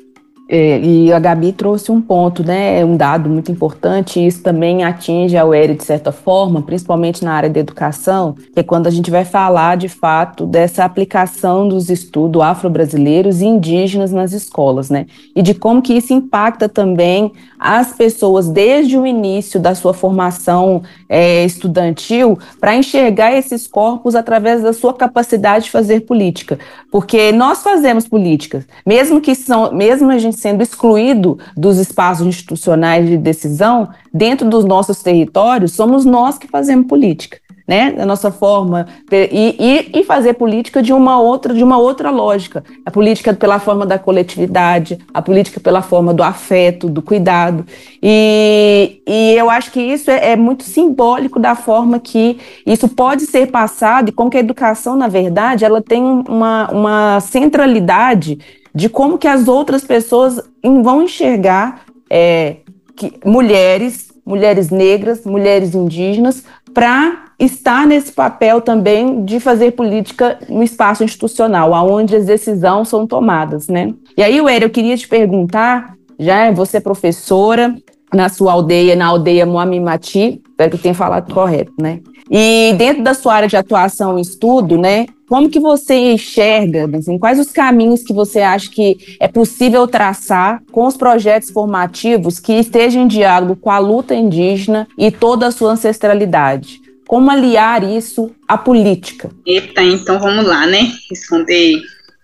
[0.48, 4.84] É, e a Gabi trouxe um ponto, né, um dado muito importante, e isso também
[4.84, 8.92] atinge a UERI de certa forma, principalmente na área da educação, que é quando a
[8.92, 15.08] gente vai falar de fato dessa aplicação dos estudos afro-brasileiros e indígenas nas escolas, né,
[15.36, 20.84] e de como que isso impacta também as pessoas desde o início da sua formação
[21.10, 26.60] é, estudantil para enxergar esses corpos através da sua capacidade de fazer política,
[26.92, 33.08] porque nós fazemos política, mesmo que são, mesmo a gente sendo excluído dos espaços institucionais
[33.08, 37.40] de decisão, dentro dos nossos territórios, somos nós que fazemos política.
[37.68, 42.12] Né, da nossa forma e, e, e, fazer política de uma outra de uma outra
[42.12, 42.64] lógica.
[42.86, 47.66] A política pela forma da coletividade a política pela forma do afeto do cuidado.
[48.04, 53.26] E, e eu acho que isso é, é, muito simbólico da forma que isso pode
[53.26, 58.38] ser passado e como que a educação na verdade ela tem uma, uma centralidade
[58.76, 62.58] de como que as outras pessoas vão enxergar é,
[62.96, 66.44] que, mulheres, mulheres negras, mulheres indígenas,
[66.76, 73.08] para estar nesse papel também de fazer política no espaço institucional, aonde as decisões são
[73.08, 73.94] tomadas, né?
[74.18, 77.74] E aí, Uera, eu queria te perguntar, já você é professora
[78.14, 82.02] na sua aldeia, na aldeia Moamimati, espero que eu tenha falado correto, né?
[82.30, 87.18] E dentro da sua área de atuação e estudo, né, como que você enxerga, assim,
[87.18, 92.54] quais os caminhos que você acha que é possível traçar com os projetos formativos que
[92.54, 96.82] estejam em diálogo com a luta indígena e toda a sua ancestralidade?
[97.08, 99.30] Como aliar isso à política?
[99.46, 100.92] Eita, então vamos lá, né?
[101.10, 101.82] Responder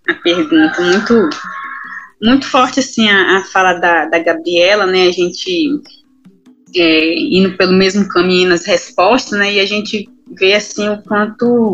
[0.07, 1.29] a pergunta muito
[2.21, 5.07] muito forte assim a, a fala da, da Gabriela, né?
[5.07, 5.81] A gente
[6.75, 9.53] é, indo pelo mesmo caminho nas respostas, né?
[9.53, 11.73] E a gente vê assim o quanto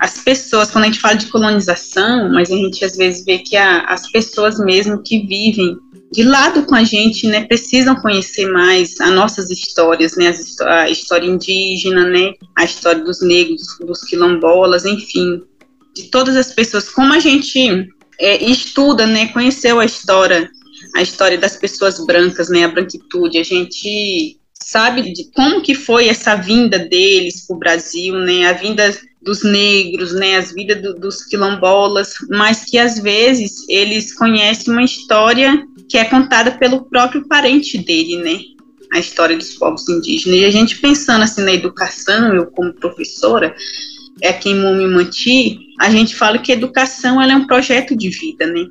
[0.00, 3.54] as pessoas, quando a gente fala de colonização, mas a gente às vezes vê que
[3.54, 5.76] a, as pessoas mesmo que vivem
[6.10, 10.34] de lado com a gente, né, precisam conhecer mais as nossas histórias, né,
[10.66, 15.42] a história indígena, né, a história dos negros, dos quilombolas, enfim,
[15.94, 16.88] de todas as pessoas.
[16.88, 17.86] Como a gente
[18.18, 20.50] é, estuda, né, conheceu a história,
[20.96, 26.08] a história das pessoas brancas, né, a branquitude, a gente sabe de como que foi
[26.08, 28.90] essa vinda deles para o Brasil, né, a vinda
[29.22, 34.82] dos negros, né, as vidas do, dos quilombolas, mas que às vezes eles conhecem uma
[34.82, 38.40] história que é contada pelo próprio parente dele, né,
[38.92, 40.38] a história dos povos indígenas.
[40.38, 43.54] E a gente pensando assim na educação, eu como professora,
[44.22, 48.10] é aqui em Mumimanti, a gente fala que a educação ela é um projeto de
[48.10, 48.66] vida, né?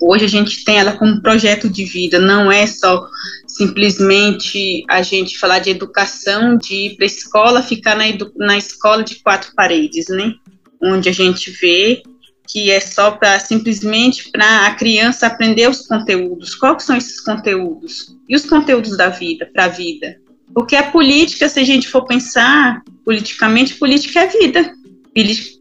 [0.00, 3.08] Hoje a gente tem ela como projeto de vida, não é só
[3.46, 8.04] simplesmente a gente falar de educação, de ir para a escola, ficar na,
[8.36, 10.34] na escola de quatro paredes, né?
[10.80, 12.02] Onde a gente vê
[12.46, 16.54] que é só para simplesmente para a criança aprender os conteúdos.
[16.54, 18.16] Quais são esses conteúdos?
[18.28, 20.16] E os conteúdos da vida, para a vida?
[20.54, 24.72] Porque a política, se a gente for pensar politicamente, política é vida.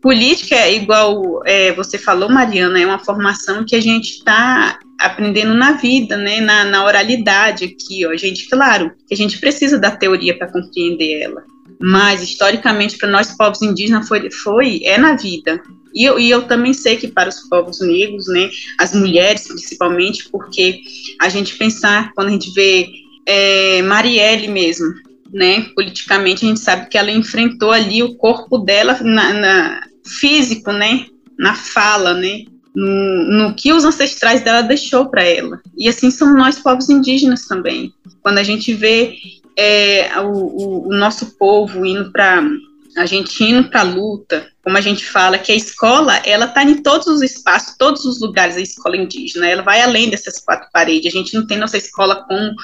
[0.01, 5.53] Política é igual é, você falou, Mariana, é uma formação que a gente está aprendendo
[5.53, 8.11] na vida, né, na, na oralidade aqui, ó.
[8.11, 11.43] A gente, claro, a gente precisa da teoria para compreender ela,
[11.79, 15.61] mas historicamente para nós povos indígenas foi, foi é na vida.
[15.93, 20.29] E eu, e eu também sei que para os povos negros, né, as mulheres principalmente,
[20.29, 20.81] porque
[21.19, 22.87] a gente pensar quando a gente vê
[23.25, 24.93] é, Marielle mesmo,
[25.31, 25.67] né?
[25.75, 31.05] Politicamente a gente sabe que ela enfrentou ali o corpo dela na, na físico, né?
[31.37, 32.45] Na fala, né?
[32.75, 35.59] No, no, que os ancestrais dela deixou para ela.
[35.77, 37.91] E assim são nós, povos indígenas também.
[38.21, 39.17] Quando a gente vê
[39.57, 42.47] é, o, o, o, nosso povo indo para
[42.97, 46.63] a gente indo para a luta, como a gente fala, que a escola, ela está
[46.63, 50.67] em todos os espaços, todos os lugares, a escola indígena, ela vai além dessas quatro
[50.73, 52.55] paredes, a gente não tem nossa escola com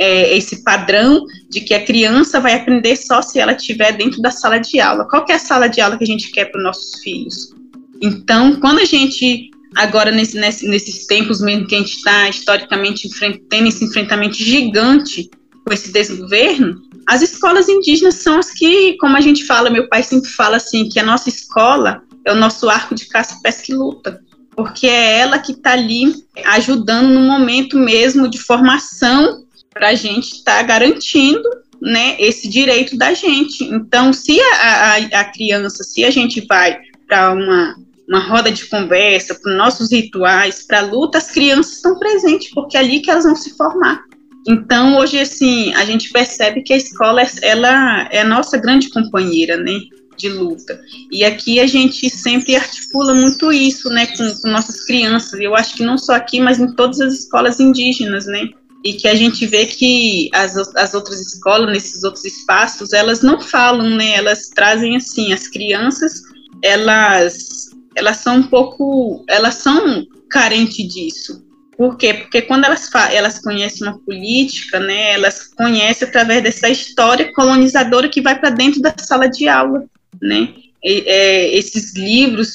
[0.00, 4.30] é, esse padrão de que a criança vai aprender só se ela estiver dentro da
[4.30, 5.06] sala de aula.
[5.06, 7.54] Qual é a sala de aula que a gente quer para os nossos filhos?
[8.00, 13.08] Então, quando a gente, agora nesse, nesse, nesses tempos mesmo que a gente está historicamente
[13.50, 15.30] tendo esse enfrentamento gigante
[15.66, 20.02] com esse desgoverno, as escolas indígenas são as que, como a gente fala, meu pai
[20.02, 23.74] sempre fala assim, que a nossa escola é o nosso arco de caça, pesca e
[23.74, 24.20] luta,
[24.54, 30.36] porque é ela que está ali ajudando no momento mesmo de formação para a gente
[30.36, 31.48] estar tá garantindo
[31.80, 33.64] né, esse direito da gente.
[33.64, 37.76] Então, se a, a, a criança, se a gente vai para uma,
[38.08, 42.76] uma roda de conversa, para nossos rituais, para a luta, as crianças estão presentes, porque
[42.76, 44.04] é ali que elas vão se formar.
[44.46, 49.56] Então, hoje, assim, a gente percebe que a escola, ela é a nossa grande companheira,
[49.56, 49.80] né,
[50.16, 50.80] de luta.
[51.10, 55.38] E aqui a gente sempre articula muito isso, né, com, com nossas crianças.
[55.40, 58.48] Eu acho que não só aqui, mas em todas as escolas indígenas, né,
[58.84, 63.40] e que a gente vê que as, as outras escolas, nesses outros espaços, elas não
[63.40, 66.22] falam, né, elas trazem, assim, as crianças,
[66.62, 71.44] elas, elas são um pouco, elas são carentes disso,
[71.82, 72.14] por quê?
[72.14, 78.20] Porque quando elas, elas conhecem uma política, né, elas conhecem através dessa história colonizadora que
[78.20, 79.84] vai para dentro da sala de aula,
[80.20, 80.50] né?
[80.84, 82.54] E, é, esses livros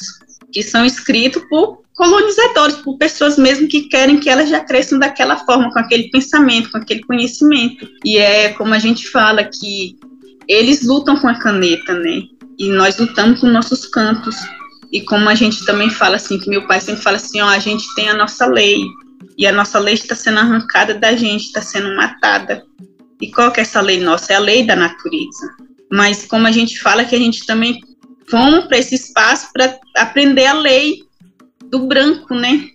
[0.50, 5.36] que são escritos por colonizadores, por pessoas mesmo que querem que elas já cresçam daquela
[5.36, 7.86] forma, com aquele pensamento, com aquele conhecimento.
[8.06, 9.98] E é como a gente fala que
[10.48, 12.22] eles lutam com a caneta, né?
[12.58, 14.38] E nós lutamos com nossos cantos.
[14.90, 17.60] E como a gente também fala assim, que meu pai sempre fala assim, ó, a
[17.60, 18.86] gente tem a nossa lei,
[19.38, 22.64] e a nossa lei está sendo arrancada da gente, está sendo matada.
[23.22, 24.34] E qual que é essa lei nossa?
[24.34, 25.56] É a lei da natureza.
[25.92, 27.80] Mas como a gente fala que a gente também
[28.30, 31.04] vamos para esse espaço para aprender a lei
[31.66, 32.70] do branco, né?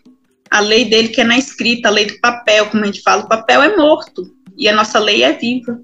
[0.51, 3.25] A lei dele que é na escrita, a lei do papel, como a gente fala,
[3.25, 4.23] o papel é morto
[4.57, 5.81] e a nossa lei é viva.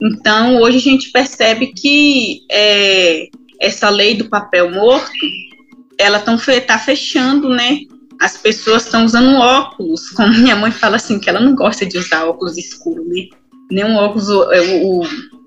[0.00, 3.28] Então, hoje a gente percebe que é,
[3.60, 5.10] essa lei do papel morto,
[5.98, 7.80] ela está fechando, né?
[8.20, 11.98] As pessoas estão usando óculos, como minha mãe fala assim, que ela não gosta de
[11.98, 13.28] usar óculos escuros, né?
[13.70, 15.02] Nem óculos, o, o,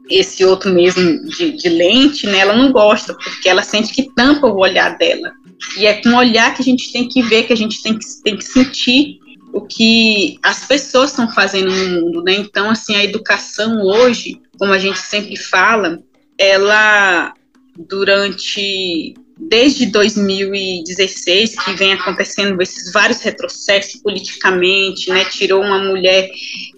[0.09, 2.39] esse outro mesmo de, de, lente, né?
[2.39, 5.31] Ela não gosta, porque ela sente que tampa o olhar dela.
[5.77, 7.97] E é com o olhar que a gente tem que ver, que a gente tem
[7.97, 9.19] que, tem que sentir
[9.53, 12.33] o que as pessoas estão fazendo no mundo, né?
[12.35, 15.99] Então, assim, a educação hoje, como a gente sempre fala,
[16.37, 17.33] ela
[17.77, 19.13] durante
[19.49, 26.29] desde 2016 que vem acontecendo esses vários retrocessos politicamente, né, tirou uma mulher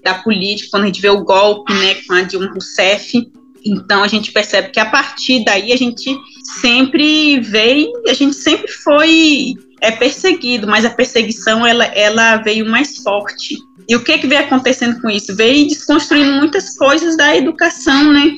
[0.02, 3.30] da política, quando a gente vê o golpe, né, com a Dilma Rousseff,
[3.66, 6.18] então a gente percebe que a partir daí a gente
[6.62, 13.00] sempre veio, a gente sempre foi é perseguido, mas a perseguição ela, ela veio mais
[13.00, 13.58] forte.
[13.88, 15.36] E o que que veio acontecendo com isso?
[15.36, 18.32] Veio desconstruindo muitas coisas da educação, né?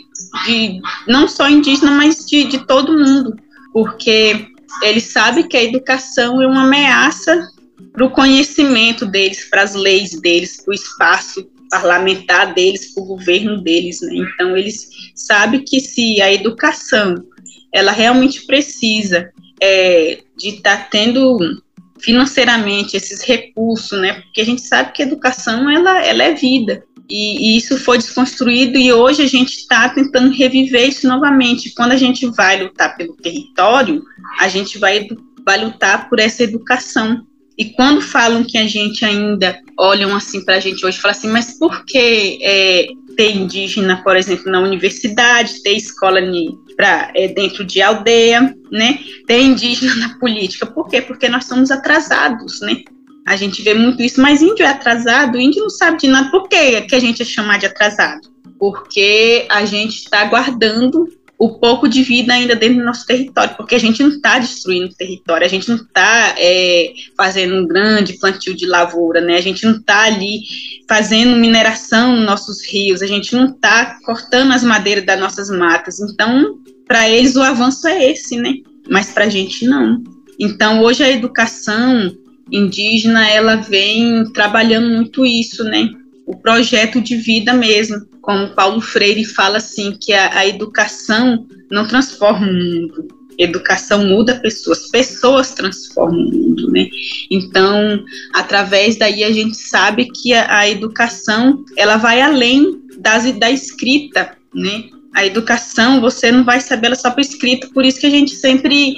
[0.48, 3.36] De, não só indígena, mas de, de todo mundo
[3.76, 4.48] porque
[4.84, 7.52] ele sabe que a educação é uma ameaça
[7.92, 13.06] para o conhecimento deles, para as leis deles, para o espaço parlamentar deles, para o
[13.06, 14.16] governo deles, né?
[14.16, 17.16] Então eles sabem que se a educação
[17.70, 21.62] ela realmente precisa é, de estar tá tendo
[22.00, 24.22] financeiramente esses recursos, né?
[24.22, 26.82] Porque a gente sabe que a educação ela, ela é vida.
[27.10, 31.74] E, e, isso foi desconstruído e hoje a gente está tentando reviver isso novamente.
[31.76, 34.04] Quando a gente vai lutar pelo território,
[34.40, 35.08] a gente vai,
[35.46, 37.26] vai lutar por essa educação.
[37.58, 41.30] E quando falam que a gente ainda olham assim para a gente hoje, falam assim,
[41.30, 46.20] mas por que é, ter indígena, por exemplo, na universidade, ter escola
[46.76, 49.00] pra, é, dentro de aldeia, né?
[49.26, 50.66] Ter indígena na política?
[50.66, 51.02] Por quê?
[51.02, 52.76] Porque nós somos atrasados, né?
[53.26, 56.30] A gente vê muito isso, mas índio é atrasado, índio não sabe de nada.
[56.30, 58.30] Por que, que a gente é chamado de atrasado?
[58.60, 61.08] Porque a gente está guardando
[61.38, 64.88] o pouco de vida ainda dentro do nosso território, porque a gente não está destruindo
[64.88, 69.38] o território, a gente não está é, fazendo um grande plantio de lavoura, né?
[69.38, 70.42] A gente não está ali
[70.88, 76.00] fazendo mineração nos nossos rios, a gente não está cortando as madeiras das nossas matas.
[76.00, 78.54] Então, para eles o avanço é esse, né?
[78.90, 80.02] Mas para a gente não.
[80.40, 82.16] Então, hoje a educação
[82.52, 85.90] indígena, ela vem trabalhando muito isso, né?
[86.26, 88.06] o projeto de vida mesmo.
[88.22, 94.40] Como Paulo Freire fala assim, que a, a educação não transforma o mundo, educação muda
[94.40, 96.88] pessoas, pessoas transformam o mundo, né?
[97.30, 103.52] Então, através daí a gente sabe que a, a educação ela vai além das, da
[103.52, 104.86] escrita, né?
[105.14, 108.36] A educação você não vai saber ela só por escrita, por isso que a gente
[108.36, 108.96] sempre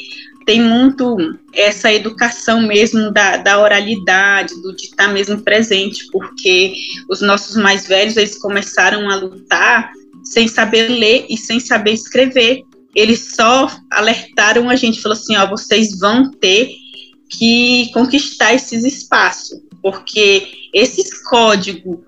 [0.47, 1.17] tem muito
[1.53, 6.73] essa educação mesmo da, da oralidade, do de estar mesmo presente, porque
[7.09, 9.91] os nossos mais velhos, eles começaram a lutar
[10.23, 12.63] sem saber ler e sem saber escrever.
[12.95, 16.71] Eles só alertaram a gente, falou assim, ó, vocês vão ter
[17.29, 22.05] que conquistar esses espaços, porque esse código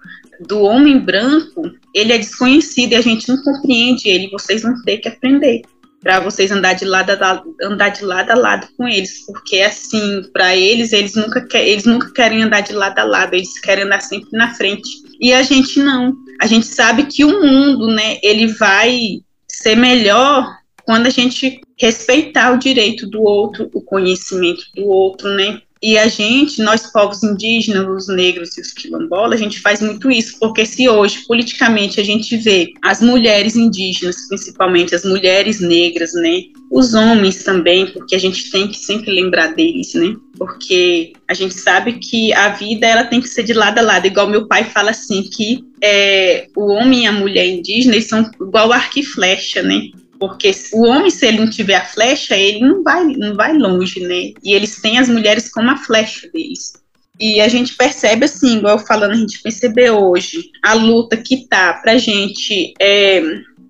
[0.48, 1.64] do homem branco,
[1.94, 5.62] ele é desconhecido e a gente não compreende ele, vocês vão ter que aprender
[6.02, 10.24] para vocês andar de lado a andar de lado a lado com eles, porque assim,
[10.32, 13.84] para eles, eles nunca quer, eles nunca querem andar de lado a lado, eles querem
[13.84, 14.90] andar sempre na frente.
[15.20, 16.14] E a gente não.
[16.42, 20.48] A gente sabe que o mundo, né, ele vai ser melhor
[20.86, 25.62] quando a gente respeitar o direito do outro, o conhecimento do outro, né?
[25.82, 30.12] E a gente, nós povos indígenas, os negros e os quilombolas, a gente faz muito
[30.12, 36.14] isso, porque se hoje, politicamente, a gente vê as mulheres indígenas, principalmente as mulheres negras,
[36.14, 41.34] né, os homens também, porque a gente tem que sempre lembrar deles, né, porque a
[41.34, 44.48] gente sabe que a vida, ela tem que ser de lado a lado, igual meu
[44.48, 49.00] pai fala assim, que é, o homem e a mulher indígena, eles são igual arco
[49.00, 49.84] e flecha, né,
[50.20, 54.02] porque o homem, se ele não tiver a flecha, ele não vai, não vai longe,
[54.02, 54.34] né?
[54.44, 56.74] E eles têm as mulheres como a flecha deles.
[57.20, 61.48] E a gente percebe, assim, igual eu falando, a gente percebeu hoje, a luta que
[61.48, 63.22] tá pra gente é,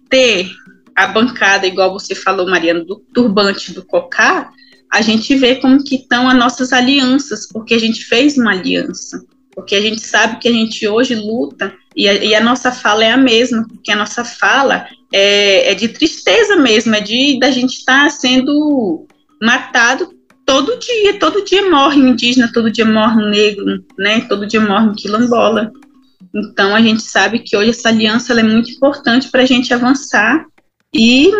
[0.09, 0.49] ter
[0.95, 4.51] a bancada, igual você falou, Mariana, do turbante do Cocá,
[4.91, 9.23] a gente vê como que estão as nossas alianças, porque a gente fez uma aliança.
[9.59, 13.03] Porque a gente sabe que a gente hoje luta e a, e a nossa fala
[13.03, 17.51] é a mesma, porque a nossa fala é, é de tristeza mesmo, é de da
[17.51, 19.05] gente estar tá sendo
[19.41, 20.13] matado
[20.45, 24.21] todo dia, todo dia morre um indígena, todo dia morre um negro, né?
[24.29, 25.71] Todo dia morre um quilombola.
[26.33, 30.45] Então a gente sabe que hoje essa aliança é muito importante para a gente avançar
[30.95, 31.31] e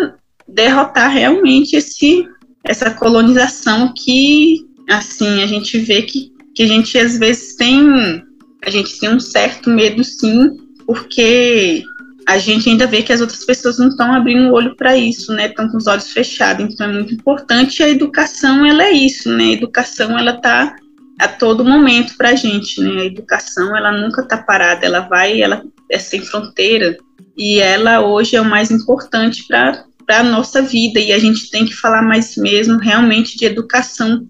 [0.46, 2.28] derrotar realmente esse
[2.64, 8.22] essa colonização que assim a gente vê que, que a gente às vezes tem
[8.62, 11.82] a gente tem um certo medo sim, porque
[12.28, 15.32] a gente ainda vê que as outras pessoas não estão abrindo o olho para isso,
[15.32, 15.48] né?
[15.48, 16.66] Estão com os olhos fechados.
[16.66, 17.82] Então é muito importante.
[17.82, 19.46] A educação, ela é isso, né?
[19.46, 20.76] A educação, ela está
[21.18, 23.04] a todo momento para a gente, né?
[23.04, 24.86] A educação, ela nunca está parada.
[24.86, 26.98] Ela vai, ela é sem fronteira.
[27.38, 31.00] E ela hoje é o mais importante para a nossa vida.
[31.00, 34.28] E a gente tem que falar mais mesmo realmente de educação,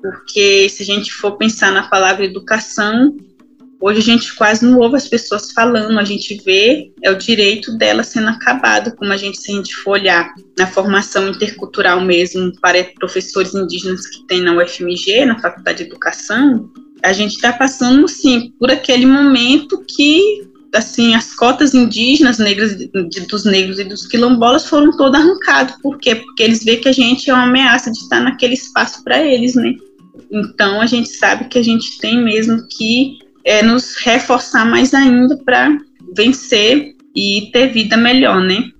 [0.00, 3.16] porque se a gente for pensar na palavra educação,
[3.80, 7.76] Hoje a gente quase não ouve as pessoas falando, a gente vê é o direito
[7.78, 12.52] dela sendo acabado, como a gente se a gente for olhar na formação intercultural mesmo
[12.60, 16.68] para professores indígenas que tem na UFMG, na Faculdade de Educação,
[17.04, 20.44] a gente está passando sim por aquele momento que
[20.74, 22.76] assim as cotas indígenas negras
[23.28, 25.76] dos negros e dos quilombolas foram todas arrancadas.
[25.80, 26.16] Por quê?
[26.16, 29.54] Porque eles veem que a gente é uma ameaça de estar naquele espaço para eles,
[29.54, 29.72] né?
[30.30, 35.36] Então a gente sabe que a gente tem mesmo que é, nos reforçar mais ainda
[35.44, 35.76] para
[36.14, 38.70] vencer e ter vida melhor, né?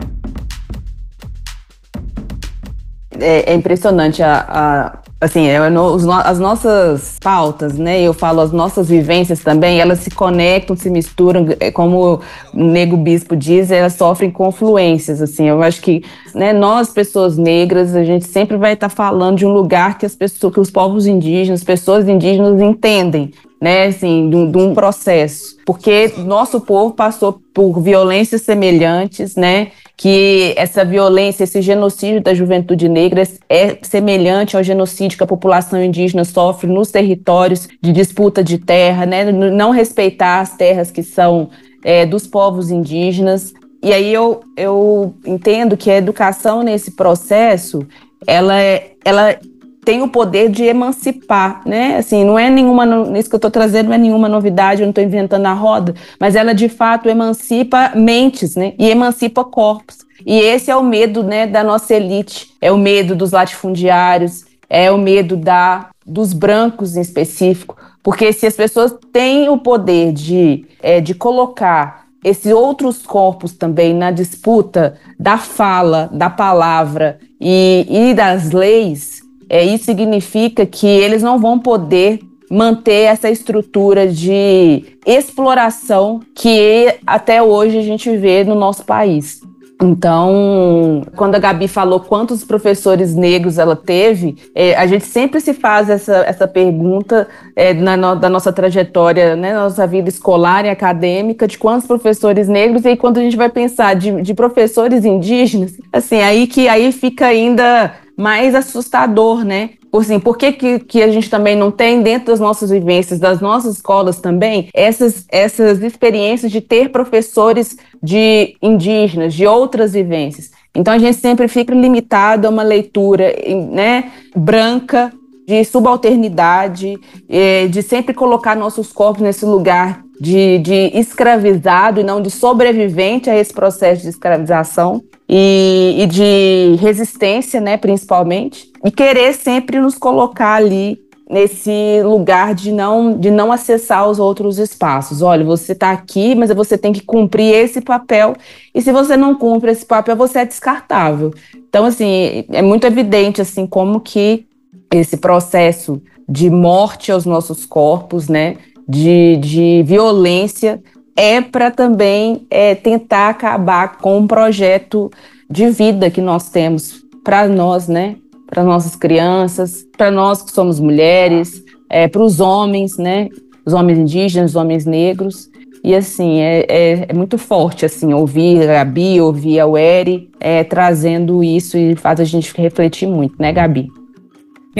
[3.18, 8.00] É, é impressionante a, a assim, é, as nossas pautas, né?
[8.00, 12.20] Eu falo as nossas vivências também, elas se conectam, se misturam, é, como
[12.54, 15.48] o Nego Bispo diz, elas sofrem confluências, assim.
[15.48, 16.04] Eu acho que,
[16.34, 20.14] né, nós pessoas negras, a gente sempre vai estar falando de um lugar que as
[20.14, 26.12] pessoas, que os povos indígenas, pessoas indígenas entendem né, assim, de, de, um processo, porque
[26.18, 33.24] nosso povo passou por violências semelhantes, né, que essa violência, esse genocídio da juventude negra
[33.48, 39.04] é semelhante ao genocídio que a população indígena sofre nos territórios de disputa de terra,
[39.04, 41.50] né, não respeitar as terras que são
[41.82, 43.52] é, dos povos indígenas.
[43.82, 47.86] E aí eu, eu entendo que a educação nesse processo,
[48.26, 49.36] ela, é, ela
[49.84, 51.96] tem o poder de emancipar, né?
[51.96, 52.84] Assim, não é nenhuma,
[53.18, 55.94] isso que eu estou trazendo não é nenhuma novidade, eu não estou inventando a roda,
[56.20, 58.74] mas ela de fato emancipa mentes, né?
[58.78, 59.98] E emancipa corpos.
[60.26, 64.90] E esse é o medo, né, da nossa elite, é o medo dos latifundiários, é
[64.90, 70.64] o medo da dos brancos em específico, porque se as pessoas têm o poder de,
[70.82, 78.14] é, de colocar esses outros corpos também na disputa da fala, da palavra e, e
[78.14, 82.20] das leis, é, isso significa que eles não vão poder
[82.50, 89.40] manter essa estrutura de exploração que até hoje a gente vê no nosso país.
[89.80, 95.54] Então, quando a Gabi falou quantos professores negros ela teve, é, a gente sempre se
[95.54, 100.68] faz essa, essa pergunta é, na, no, da nossa trajetória, né, nossa vida escolar e
[100.68, 105.04] acadêmica, de quantos professores negros, e aí quando a gente vai pensar de, de professores
[105.04, 109.70] indígenas, assim, aí que aí fica ainda mais assustador, né?
[109.92, 113.40] Assim, por que, que, que, a gente também não tem, dentro das nossas vivências, das
[113.40, 120.50] nossas escolas também, essas, essas experiências de ter professores de indígenas, de outras vivências?
[120.74, 123.34] Então a gente sempre fica limitado a uma leitura
[123.70, 125.12] né, branca,
[125.46, 132.20] de subalternidade, eh, de sempre colocar nossos corpos nesse lugar de, de escravizado e não
[132.20, 139.34] de sobrevivente a esse processo de escravização e, e de resistência, né, principalmente, e querer
[139.34, 140.98] sempre nos colocar ali
[141.30, 145.20] nesse lugar de não de não acessar os outros espaços.
[145.20, 148.34] Olha, você está aqui, mas você tem que cumprir esse papel.
[148.74, 151.34] E se você não cumpre esse papel, você é descartável.
[151.54, 154.46] Então, assim, é muito evidente assim como que
[154.90, 158.56] esse processo de morte aos nossos corpos, né,
[158.88, 160.82] de, de violência,
[161.18, 165.10] é para também é, tentar acabar com um projeto
[165.50, 168.14] de vida que nós temos para nós, né?
[168.46, 173.28] Para nossas crianças, para nós que somos mulheres, é, para os homens, né?
[173.66, 175.50] Os homens indígenas, os homens negros.
[175.82, 180.62] E assim, é, é, é, muito forte assim, ouvir a Gabi, ouvir a Ueri é,
[180.62, 183.88] trazendo isso e faz a gente refletir muito, né, Gabi?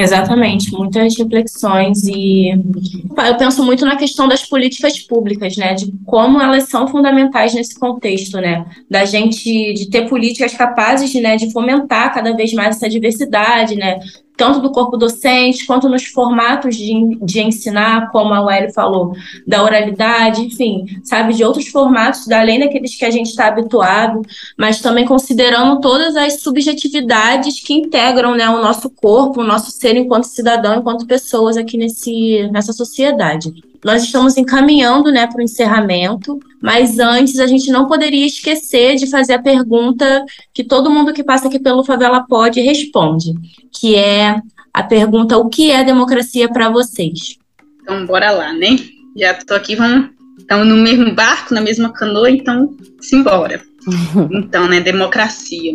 [0.01, 6.41] Exatamente, muitas reflexões e eu penso muito na questão das políticas públicas, né, de como
[6.41, 12.15] elas são fundamentais nesse contexto, né, da gente de ter políticas capazes, né, de fomentar
[12.15, 13.99] cada vez mais essa diversidade, né,
[14.39, 19.13] tanto do corpo docente, quanto nos formatos de, de ensinar, como a Ueli falou,
[19.45, 24.23] da oralidade, enfim, sabe, de outros formatos, além daqueles que a gente está habituado,
[24.57, 29.97] mas também considerando todas as subjetividades que integram né, o nosso corpo, o nosso ser
[29.97, 33.53] enquanto cidadão, enquanto pessoas aqui nesse, nessa sociedade.
[33.85, 39.09] Nós estamos encaminhando né, para o encerramento, mas antes a gente não poderia esquecer de
[39.09, 43.35] fazer a pergunta que todo mundo que passa aqui pelo Favela Pode responde,
[43.73, 44.41] que é
[44.73, 47.39] a pergunta: o que é democracia para vocês?
[47.83, 48.77] Então, bora lá, né?
[49.17, 50.11] Já estou aqui, vamos.
[50.39, 53.61] Estamos no mesmo barco, na mesma canoa, então simbora.
[54.31, 55.75] então, né, democracia.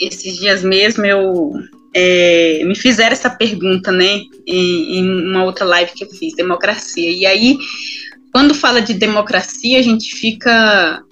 [0.00, 1.52] Esses dias mesmo eu
[1.94, 7.10] é, me fizeram essa pergunta, né, em, em, uma outra live que eu fiz, democracia.
[7.10, 7.58] E aí,
[8.32, 11.04] quando fala de democracia, a gente fica,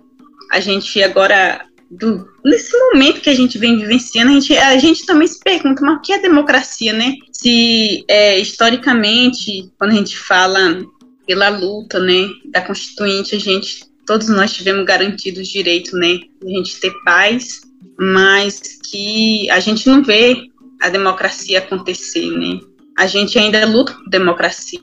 [0.50, 5.04] a gente agora, do, nesse momento que a gente vem vivenciando, a gente, a gente
[5.04, 7.14] também se pergunta, mas o que é democracia, né?
[7.30, 10.82] Se, é, historicamente, quando a gente fala
[11.26, 16.54] pela luta, né, da Constituinte, a gente, todos nós tivemos garantidos o direito, né, de
[16.54, 17.60] a gente ter paz,
[17.98, 20.48] mas que a gente não vê
[20.80, 22.58] a democracia acontecer, né?
[22.98, 24.80] A gente ainda luta por democracia.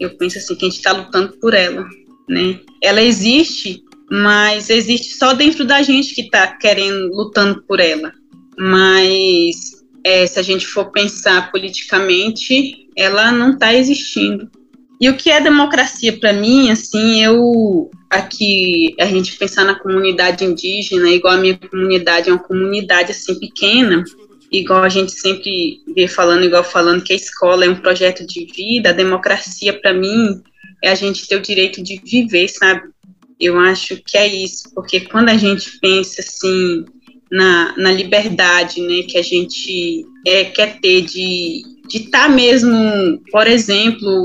[0.00, 1.86] Eu penso assim que a gente está lutando por ela,
[2.28, 2.58] né?
[2.82, 8.12] Ela existe, mas existe só dentro da gente que está querendo, lutando por ela.
[8.58, 14.50] Mas é, se a gente for pensar politicamente, ela não está existindo.
[15.00, 20.44] E o que é democracia para mim, assim, eu aqui a gente pensar na comunidade
[20.44, 24.04] indígena, igual a minha comunidade é uma comunidade assim pequena,
[24.50, 28.46] igual a gente sempre vê falando, igual falando que a escola é um projeto de
[28.46, 30.42] vida, a democracia para mim
[30.82, 32.88] é a gente ter o direito de viver, sabe?
[33.38, 36.84] Eu acho que é isso, porque quando a gente pensa assim
[37.30, 43.46] na, na liberdade, né, que a gente é, quer ter de estar tá mesmo, por
[43.46, 44.24] exemplo,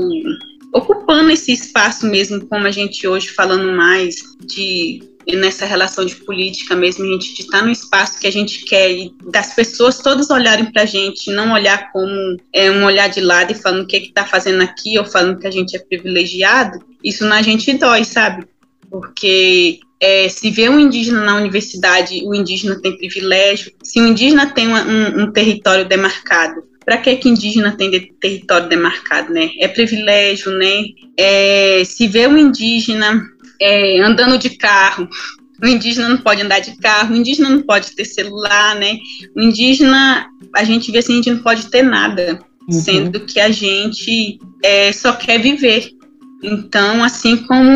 [0.72, 5.00] ocupando esse espaço mesmo, como a gente hoje falando mais de
[5.34, 8.90] nessa relação de política mesmo, a gente estar tá no espaço que a gente quer
[8.92, 13.20] e das pessoas todas olharem para a gente, não olhar como é, um olhar de
[13.20, 16.78] lado e falando o que está fazendo aqui ou falando que a gente é privilegiado,
[17.02, 18.46] isso na gente dói, sabe?
[18.88, 23.72] Porque é, se vê um indígena na universidade, o indígena tem privilégio.
[23.82, 28.00] Se o indígena tem uma, um, um, território demarcado, para que que indígena tem de
[28.20, 29.50] território demarcado, né?
[29.58, 30.84] É privilégio, né?
[31.18, 33.20] É, se vê um indígena
[33.60, 35.08] é, andando de carro.
[35.62, 38.98] O indígena não pode andar de carro, o indígena não pode ter celular, né?
[39.34, 42.38] O indígena, a gente vê assim, a gente não pode ter nada,
[42.68, 42.72] uhum.
[42.72, 45.90] sendo que a gente é, só quer viver.
[46.42, 47.70] Então, assim como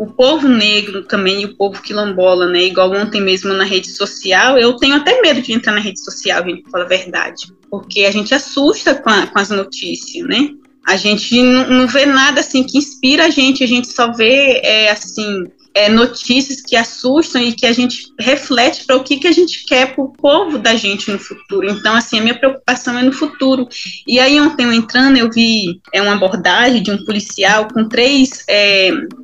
[0.00, 2.64] o povo negro também e o povo quilombola, né?
[2.64, 6.42] Igual ontem mesmo na rede social, eu tenho até medo de entrar na rede social,
[6.42, 7.52] gente, falar a verdade.
[7.70, 10.54] Porque a gente assusta com, a, com as notícias, né?
[10.86, 14.90] A gente não, vê nada assim que inspira a gente, a gente só vê é,
[14.90, 19.32] assim é, notícias que assustam e que a gente reflete para o que, que a
[19.32, 21.68] gente quer para o povo da gente no futuro.
[21.70, 23.68] Então, assim, a minha preocupação é no futuro.
[24.06, 28.44] E aí, ontem eu entrando, eu vi é, uma abordagem de um policial com três.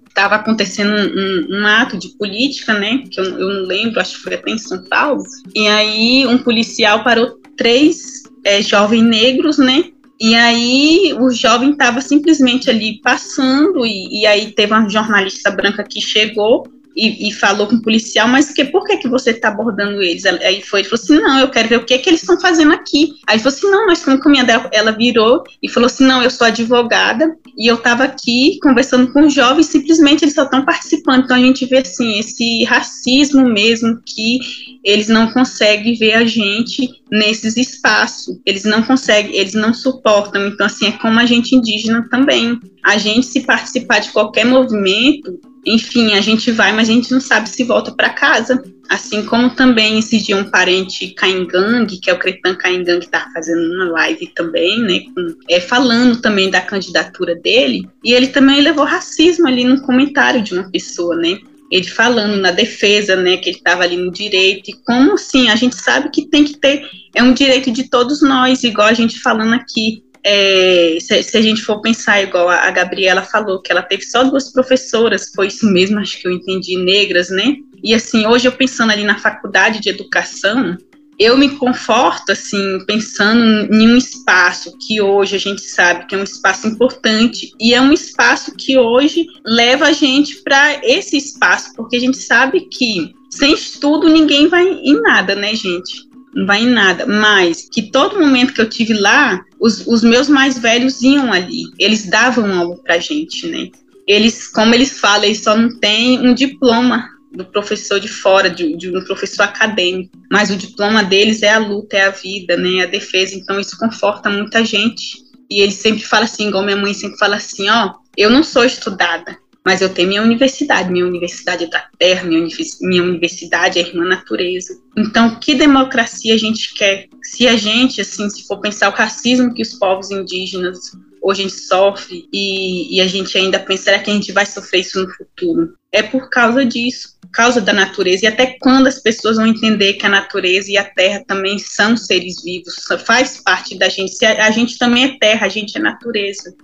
[0.09, 3.03] Estava é, acontecendo um, um, um, ato de política, né?
[3.11, 5.23] Que eu, eu não lembro, acho que foi até em São Paulo.
[5.55, 9.85] E aí, um policial parou três é, jovens negros, né?
[10.19, 15.85] E aí o jovem estava simplesmente ali passando, e, e, aí teve uma jornalista branca
[15.85, 19.49] que chegou e, e, falou com o policial, mas que, por que, que você está
[19.49, 20.25] abordando eles?
[20.25, 22.73] Aí foi, ele falou assim, não, eu quero ver o que, que eles estão fazendo
[22.73, 23.13] aqui.
[23.27, 24.51] Aí falou assim, não, nós estamos caminhando.
[24.73, 29.29] Ela virou e falou assim, não, eu sou advogada e eu estava aqui conversando com
[29.29, 31.25] jovens, simplesmente eles só estão participando.
[31.25, 34.39] Então a gente vê, assim, esse racismo mesmo que
[34.83, 38.39] eles não conseguem ver a gente nesses espaços.
[38.47, 40.47] Eles não conseguem, eles não suportam.
[40.47, 42.59] Então, assim, é como a gente indígena também.
[42.85, 47.21] A gente, se participar de qualquer movimento, enfim, a gente vai, mas a gente não
[47.21, 48.63] sabe se volta para casa.
[48.89, 53.75] Assim como também esse dia um parente Caingang, que é o Cretan Caingang, está fazendo
[53.75, 58.85] uma live também, né, com, é, falando também da candidatura dele, e ele também levou
[58.85, 63.59] racismo ali no comentário de uma pessoa, né, ele falando na defesa, né, que ele
[63.59, 67.25] estava ali no direito, e como assim, a gente sabe que tem que ter, é
[67.25, 71.63] um direito de todos nós, igual a gente falando aqui, é, se, se, a gente
[71.63, 75.67] for pensar igual a, a, Gabriela falou, que ela teve só duas professoras, foi isso
[75.67, 77.57] mesmo, acho que eu entendi, negras, né?
[77.83, 80.77] E assim, hoje eu pensando ali na faculdade de educação,
[81.19, 86.19] eu me conforto, assim, pensando em um espaço que hoje a gente sabe que é
[86.19, 91.73] um espaço importante e é um espaço que hoje leva a gente para esse espaço,
[91.75, 96.06] porque a gente sabe que sem estudo ninguém vai em nada, né, gente?
[96.37, 100.29] Não vai em nada, mas que todo momento que eu tive lá, os, os meus
[100.29, 103.71] mais velhos iam ali, eles davam algo pra gente, né?
[104.07, 108.77] Eles, como eles falam, eles só não têm um diploma do professor de fora, de,
[108.77, 112.83] de, um professor acadêmico, mas o diploma deles é a luta, é a vida, né,
[112.83, 115.25] a defesa, então isso conforta muita gente.
[115.51, 118.65] E ele sempre fala assim, igual minha mãe sempre fala assim, ó, eu não sou
[118.65, 122.47] estudada, mas eu tenho minha universidade, minha universidade é da terra, minha,
[122.83, 124.79] minha universidade é a irmã natureza.
[124.97, 127.09] Então, que democracia a gente quer?
[127.25, 130.79] Se a gente, assim, se for pensar o racismo que os povos indígenas
[131.21, 134.83] hoje a gente sofre e, e a gente ainda pensa que a gente vai sofrer
[134.83, 138.25] isso no futuro, é por causa disso, por causa da natureza.
[138.25, 141.97] E até quando as pessoas vão entender que a natureza e a terra também são
[141.97, 144.25] seres vivos, faz parte da gente.
[144.25, 146.55] A, a gente também é terra, a gente é natureza,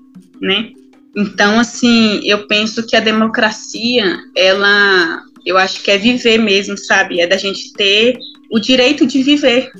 [0.40, 0.70] né?
[1.14, 7.20] Então, assim, eu penso que a democracia, ela, eu acho que é viver mesmo, sabe?
[7.20, 8.18] É da gente ter
[8.50, 9.70] o direito de viver,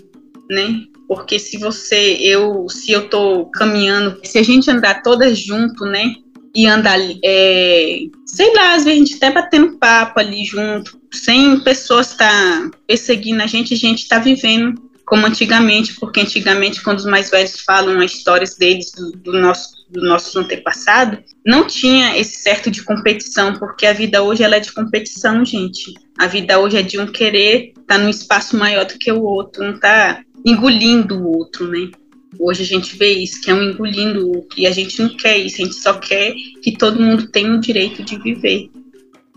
[0.50, 0.82] né?
[1.08, 6.14] Porque se você, eu, se eu tô caminhando, se a gente andar todas junto, né?
[6.54, 11.58] E andar, é, sei lá, às vezes a gente até batendo papo ali junto, sem
[11.60, 17.00] pessoas estar tá perseguindo a gente, a gente tá vivendo como antigamente, porque antigamente, quando
[17.00, 22.16] os mais velhos falam as histórias deles, do, do nosso do nosso antepassado, não tinha
[22.16, 25.92] esse certo de competição, porque a vida hoje ela é de competição, gente.
[26.18, 29.22] A vida hoje é de um querer estar tá num espaço maior do que o
[29.22, 31.90] outro, não tá engolindo o outro, né?
[32.40, 35.14] Hoje a gente vê isso, que é um engolindo o outro, e a gente não
[35.14, 36.32] quer isso, a gente só quer
[36.62, 38.70] que todo mundo tenha o direito de viver.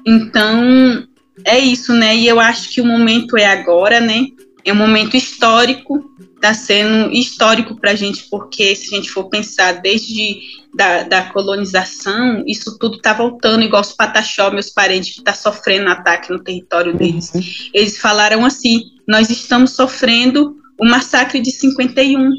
[0.08, 1.06] Então,
[1.44, 2.16] é isso, né?
[2.16, 4.28] E eu acho que o momento é agora, né?
[4.66, 6.04] É um momento histórico
[6.46, 10.42] está sendo histórico para a gente, porque se a gente for pensar desde
[10.74, 15.40] da, da colonização, isso tudo está voltando, igual os Pataxó, meus parentes, que estão tá
[15.40, 16.98] sofrendo ataque no território uhum.
[16.98, 17.32] deles.
[17.34, 17.42] Uhum.
[17.74, 22.30] Eles falaram assim: nós estamos sofrendo o massacre de 51,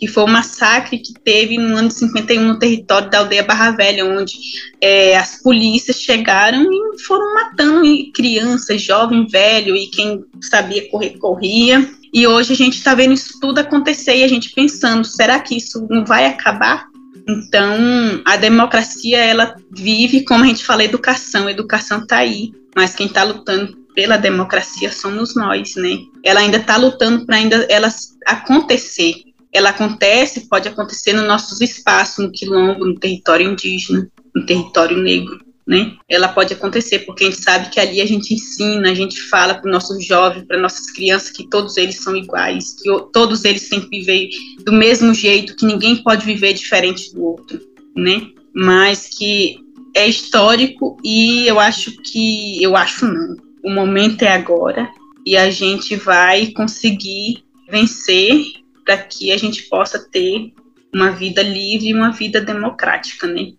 [0.00, 3.72] que foi o massacre que teve no ano de 51 no território da aldeia Barra
[3.72, 4.32] Velha, onde
[4.80, 7.82] é, as polícias chegaram e foram matando
[8.14, 11.86] crianças, jovem, velho, e quem sabia correr, corria.
[12.14, 15.54] E hoje a gente está vendo isso tudo acontecer e a gente pensando, será que
[15.54, 16.88] isso não vai acabar?
[17.28, 17.76] Então,
[18.24, 21.46] a democracia, ela vive, como a gente fala, educação.
[21.46, 25.98] A educação está aí, mas quem está lutando pela democracia somos nós, né?
[26.24, 27.88] Ela ainda está lutando para ainda ela
[28.26, 29.29] acontecer.
[29.52, 35.40] Ela acontece, pode acontecer nos nossos espaços, no quilombo, no território indígena, no território negro
[35.70, 35.92] né?
[36.08, 39.54] Ela pode acontecer, porque a gente sabe que ali a gente ensina, a gente fala
[39.54, 43.68] para os nossos jovens, para nossas crianças, que todos eles são iguais, que todos eles
[43.68, 44.30] têm que viver
[44.64, 47.60] do mesmo jeito, que ninguém pode viver diferente do outro,
[47.94, 48.20] né?
[48.52, 49.58] Mas que
[49.94, 54.90] é histórico e eu acho que, eu acho não, o momento é agora
[55.24, 58.42] e a gente vai conseguir vencer
[58.84, 60.52] para que a gente possa ter
[60.94, 63.52] uma vida livre, uma vida democrática, né?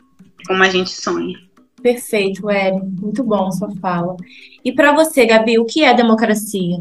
[0.47, 1.38] Como a gente sonha.
[1.82, 2.80] Perfeito, Eri.
[3.01, 4.15] Muito bom sua fala.
[4.63, 6.78] E para você, Gabi, o que é democracia?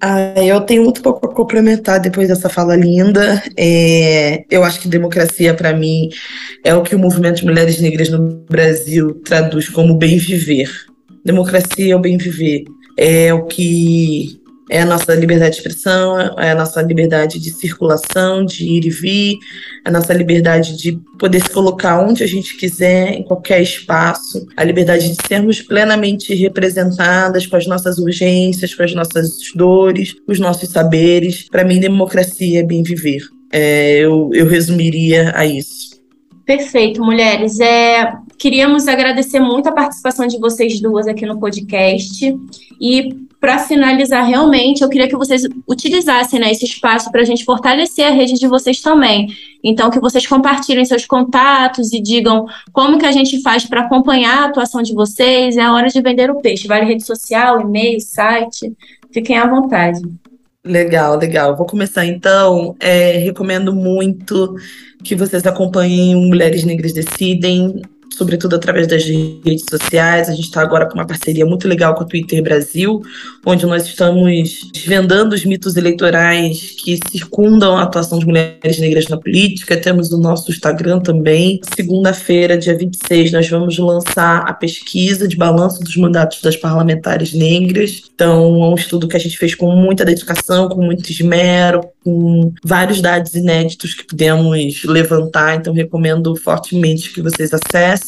[0.00, 3.40] Ah, eu tenho muito pouco a complementar depois dessa fala linda.
[3.56, 6.08] É, eu acho que democracia, para mim,
[6.64, 10.68] é o que o movimento de mulheres negras no Brasil traduz como bem viver.
[11.24, 12.64] Democracia é o bem viver.
[12.98, 14.41] É o que
[14.72, 18.90] é a nossa liberdade de expressão, é a nossa liberdade de circulação, de ir e
[18.90, 19.34] vir,
[19.84, 24.46] é a nossa liberdade de poder se colocar onde a gente quiser, em qualquer espaço,
[24.56, 30.40] a liberdade de sermos plenamente representadas com as nossas urgências, com as nossas dores, os
[30.40, 31.46] nossos saberes.
[31.50, 33.20] Para mim, democracia é bem viver.
[33.52, 36.00] É, eu, eu resumiria a isso.
[36.46, 37.60] Perfeito, mulheres.
[37.60, 38.10] É,
[38.42, 42.36] queríamos agradecer muito a participação de vocês duas aqui no podcast
[42.80, 47.44] e para finalizar, realmente, eu queria que vocês utilizassem né, esse espaço para a gente
[47.44, 49.28] fortalecer a rede de vocês também.
[49.62, 54.38] Então, que vocês compartilhem seus contatos e digam como que a gente faz para acompanhar
[54.38, 55.56] a atuação de vocês.
[55.56, 56.68] É a hora de vender o peixe.
[56.68, 58.72] Vale rede social, e-mail, site.
[59.12, 60.00] Fiquem à vontade.
[60.64, 61.56] Legal, legal.
[61.56, 62.76] Vou começar então.
[62.80, 64.54] É, recomendo muito
[65.02, 67.82] que vocês acompanhem Mulheres Negras Decidem
[68.16, 70.28] sobretudo através das redes sociais.
[70.28, 73.02] A gente está agora com uma parceria muito legal com o Twitter Brasil,
[73.44, 79.16] onde nós estamos desvendando os mitos eleitorais que circundam a atuação de mulheres negras na
[79.16, 79.76] política.
[79.76, 81.60] Temos o nosso Instagram também.
[81.74, 88.02] Segunda-feira, dia 26, nós vamos lançar a pesquisa de balanço dos mandatos das parlamentares negras.
[88.14, 92.52] Então, é um estudo que a gente fez com muita dedicação, com muito esmero, com
[92.64, 95.56] vários dados inéditos que pudemos levantar.
[95.56, 98.01] Então, recomendo fortemente que vocês acessem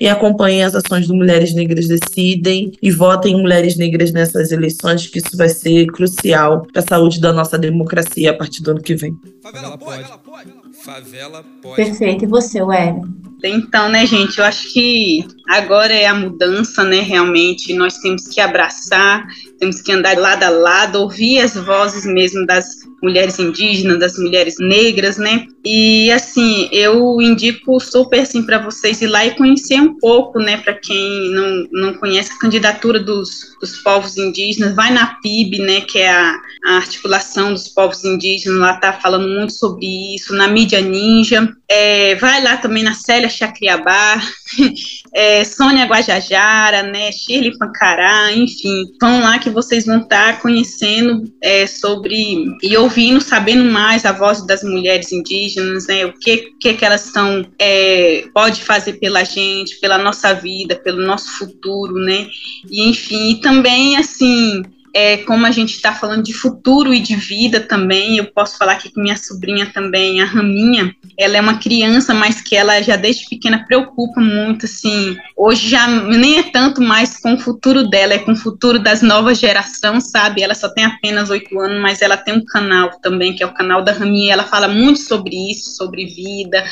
[0.00, 5.06] e acompanhem as ações do Mulheres Negras Decidem e votem em Mulheres Negras nessas eleições,
[5.06, 8.80] que isso vai ser crucial para a saúde da nossa democracia a partir do ano
[8.80, 9.16] que vem.
[9.42, 10.02] Favela pode.
[10.02, 10.63] Favela pode.
[11.76, 12.24] Perfeito.
[12.24, 13.02] E você, Wélio?
[13.42, 17.74] Então, né, gente, eu acho que agora é a mudança, né, realmente.
[17.74, 19.26] Nós temos que abraçar,
[19.58, 22.66] temos que andar lado a lado, ouvir as vozes mesmo das
[23.02, 25.46] mulheres indígenas, das mulheres negras, né?
[25.62, 30.56] E assim, eu indico super assim para vocês ir lá e conhecer um pouco, né,
[30.56, 35.80] para quem não, não conhece a candidatura dos, dos povos indígenas, vai na PIB, né,
[35.82, 40.48] que é a, a articulação dos povos indígenas, lá tá falando muito sobre isso, na
[40.48, 44.20] mídia ninja, é, vai lá também na Célia Chacriabá,
[45.14, 51.24] é, Sônia Guajajara, né, Shirley Pancará, enfim, vão lá que vocês vão estar tá conhecendo
[51.42, 56.74] é, sobre e ouvindo, sabendo mais a voz das mulheres indígenas, né, o que que,
[56.74, 62.26] que elas estão é, pode fazer pela gente, pela nossa vida, pelo nosso futuro, né,
[62.70, 64.62] e enfim, e também assim
[64.94, 68.74] é, como a gente está falando de futuro e de vida também, eu posso falar
[68.74, 72.94] aqui que minha sobrinha também, a Raminha, ela é uma criança, mas que ela já
[72.94, 78.14] desde pequena preocupa muito, assim, hoje já nem é tanto mais com o futuro dela,
[78.14, 80.42] é com o futuro das novas gerações, sabe?
[80.42, 83.54] Ela só tem apenas oito anos, mas ela tem um canal também, que é o
[83.54, 86.64] canal da Raminha, ela fala muito sobre isso, sobre vida,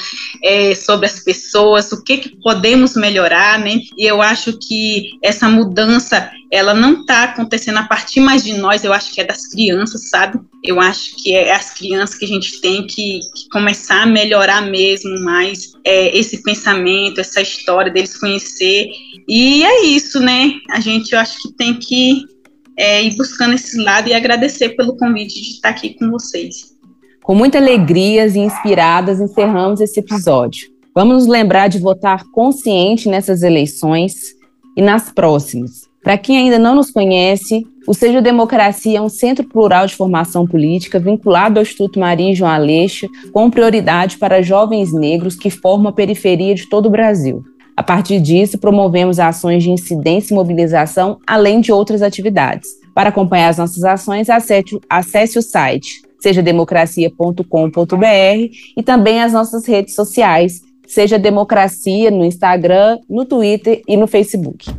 [0.44, 3.80] é, sobre as pessoas, o que, que podemos melhorar, né?
[3.98, 8.84] E eu acho que essa mudança, ela não está acontecendo a partir mais de nós,
[8.84, 10.38] eu acho que é das crianças, sabe?
[10.62, 14.62] Eu acho que é as crianças que a gente tem que, que começar a melhorar
[14.62, 18.88] mesmo mais é, esse pensamento, essa história deles conhecer.
[19.28, 20.52] E é isso, né?
[20.70, 22.24] A gente, eu acho que tem que
[22.76, 26.72] é, ir buscando esse lado e agradecer pelo convite de estar aqui com vocês.
[27.22, 30.70] Com muita alegria e inspiradas, encerramos esse episódio.
[30.94, 34.34] Vamos nos lembrar de votar consciente nessas eleições
[34.76, 35.88] e nas próximas.
[36.02, 40.46] Para quem ainda não nos conhece, o Seja Democracia é um centro plural de formação
[40.46, 45.92] política vinculado ao Instituto Maria João Aleixo, com prioridade para jovens negros que formam a
[45.92, 47.42] periferia de todo o Brasil.
[47.76, 52.68] A partir disso, promovemos ações de incidência e mobilização, além de outras atividades.
[52.94, 59.94] Para acompanhar as nossas ações, acesse, acesse o site sejademocracia.com.br e também as nossas redes
[59.94, 64.70] sociais, Seja Democracia no Instagram, no Twitter e no Facebook.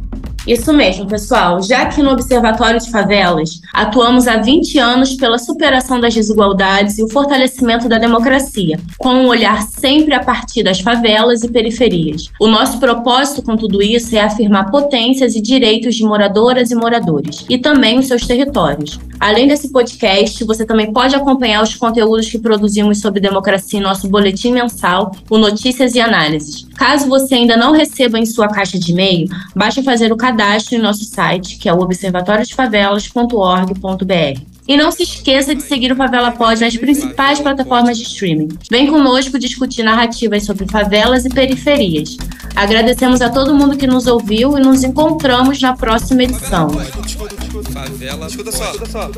[0.45, 1.61] Isso mesmo, pessoal.
[1.61, 7.03] Já que no Observatório de Favelas atuamos há 20 anos pela superação das desigualdades e
[7.03, 12.29] o fortalecimento da democracia, com um olhar sempre a partir das favelas e periferias.
[12.39, 17.45] O nosso propósito com tudo isso é afirmar potências e direitos de moradoras e moradores,
[17.49, 18.99] e também os seus territórios.
[19.19, 24.09] Além desse podcast, você também pode acompanhar os conteúdos que produzimos sobre democracia em nosso
[24.09, 26.67] boletim mensal, o Notícias e Análises.
[26.75, 30.32] Caso você ainda não receba em sua caixa de e-mail, basta fazer o cadastro
[30.71, 34.53] em nosso site, que é o observatoriodefavelas.org.br.
[34.65, 38.47] E não se esqueça de seguir o Favela Pod nas principais plataformas de streaming.
[38.71, 42.15] Vem conosco discutir narrativas sobre favelas e periferias.
[42.55, 46.69] Agradecemos a todo mundo que nos ouviu e nos encontramos na próxima edição.
[46.69, 48.27] Favela.
[48.27, 49.11] Escuta só, escuta só.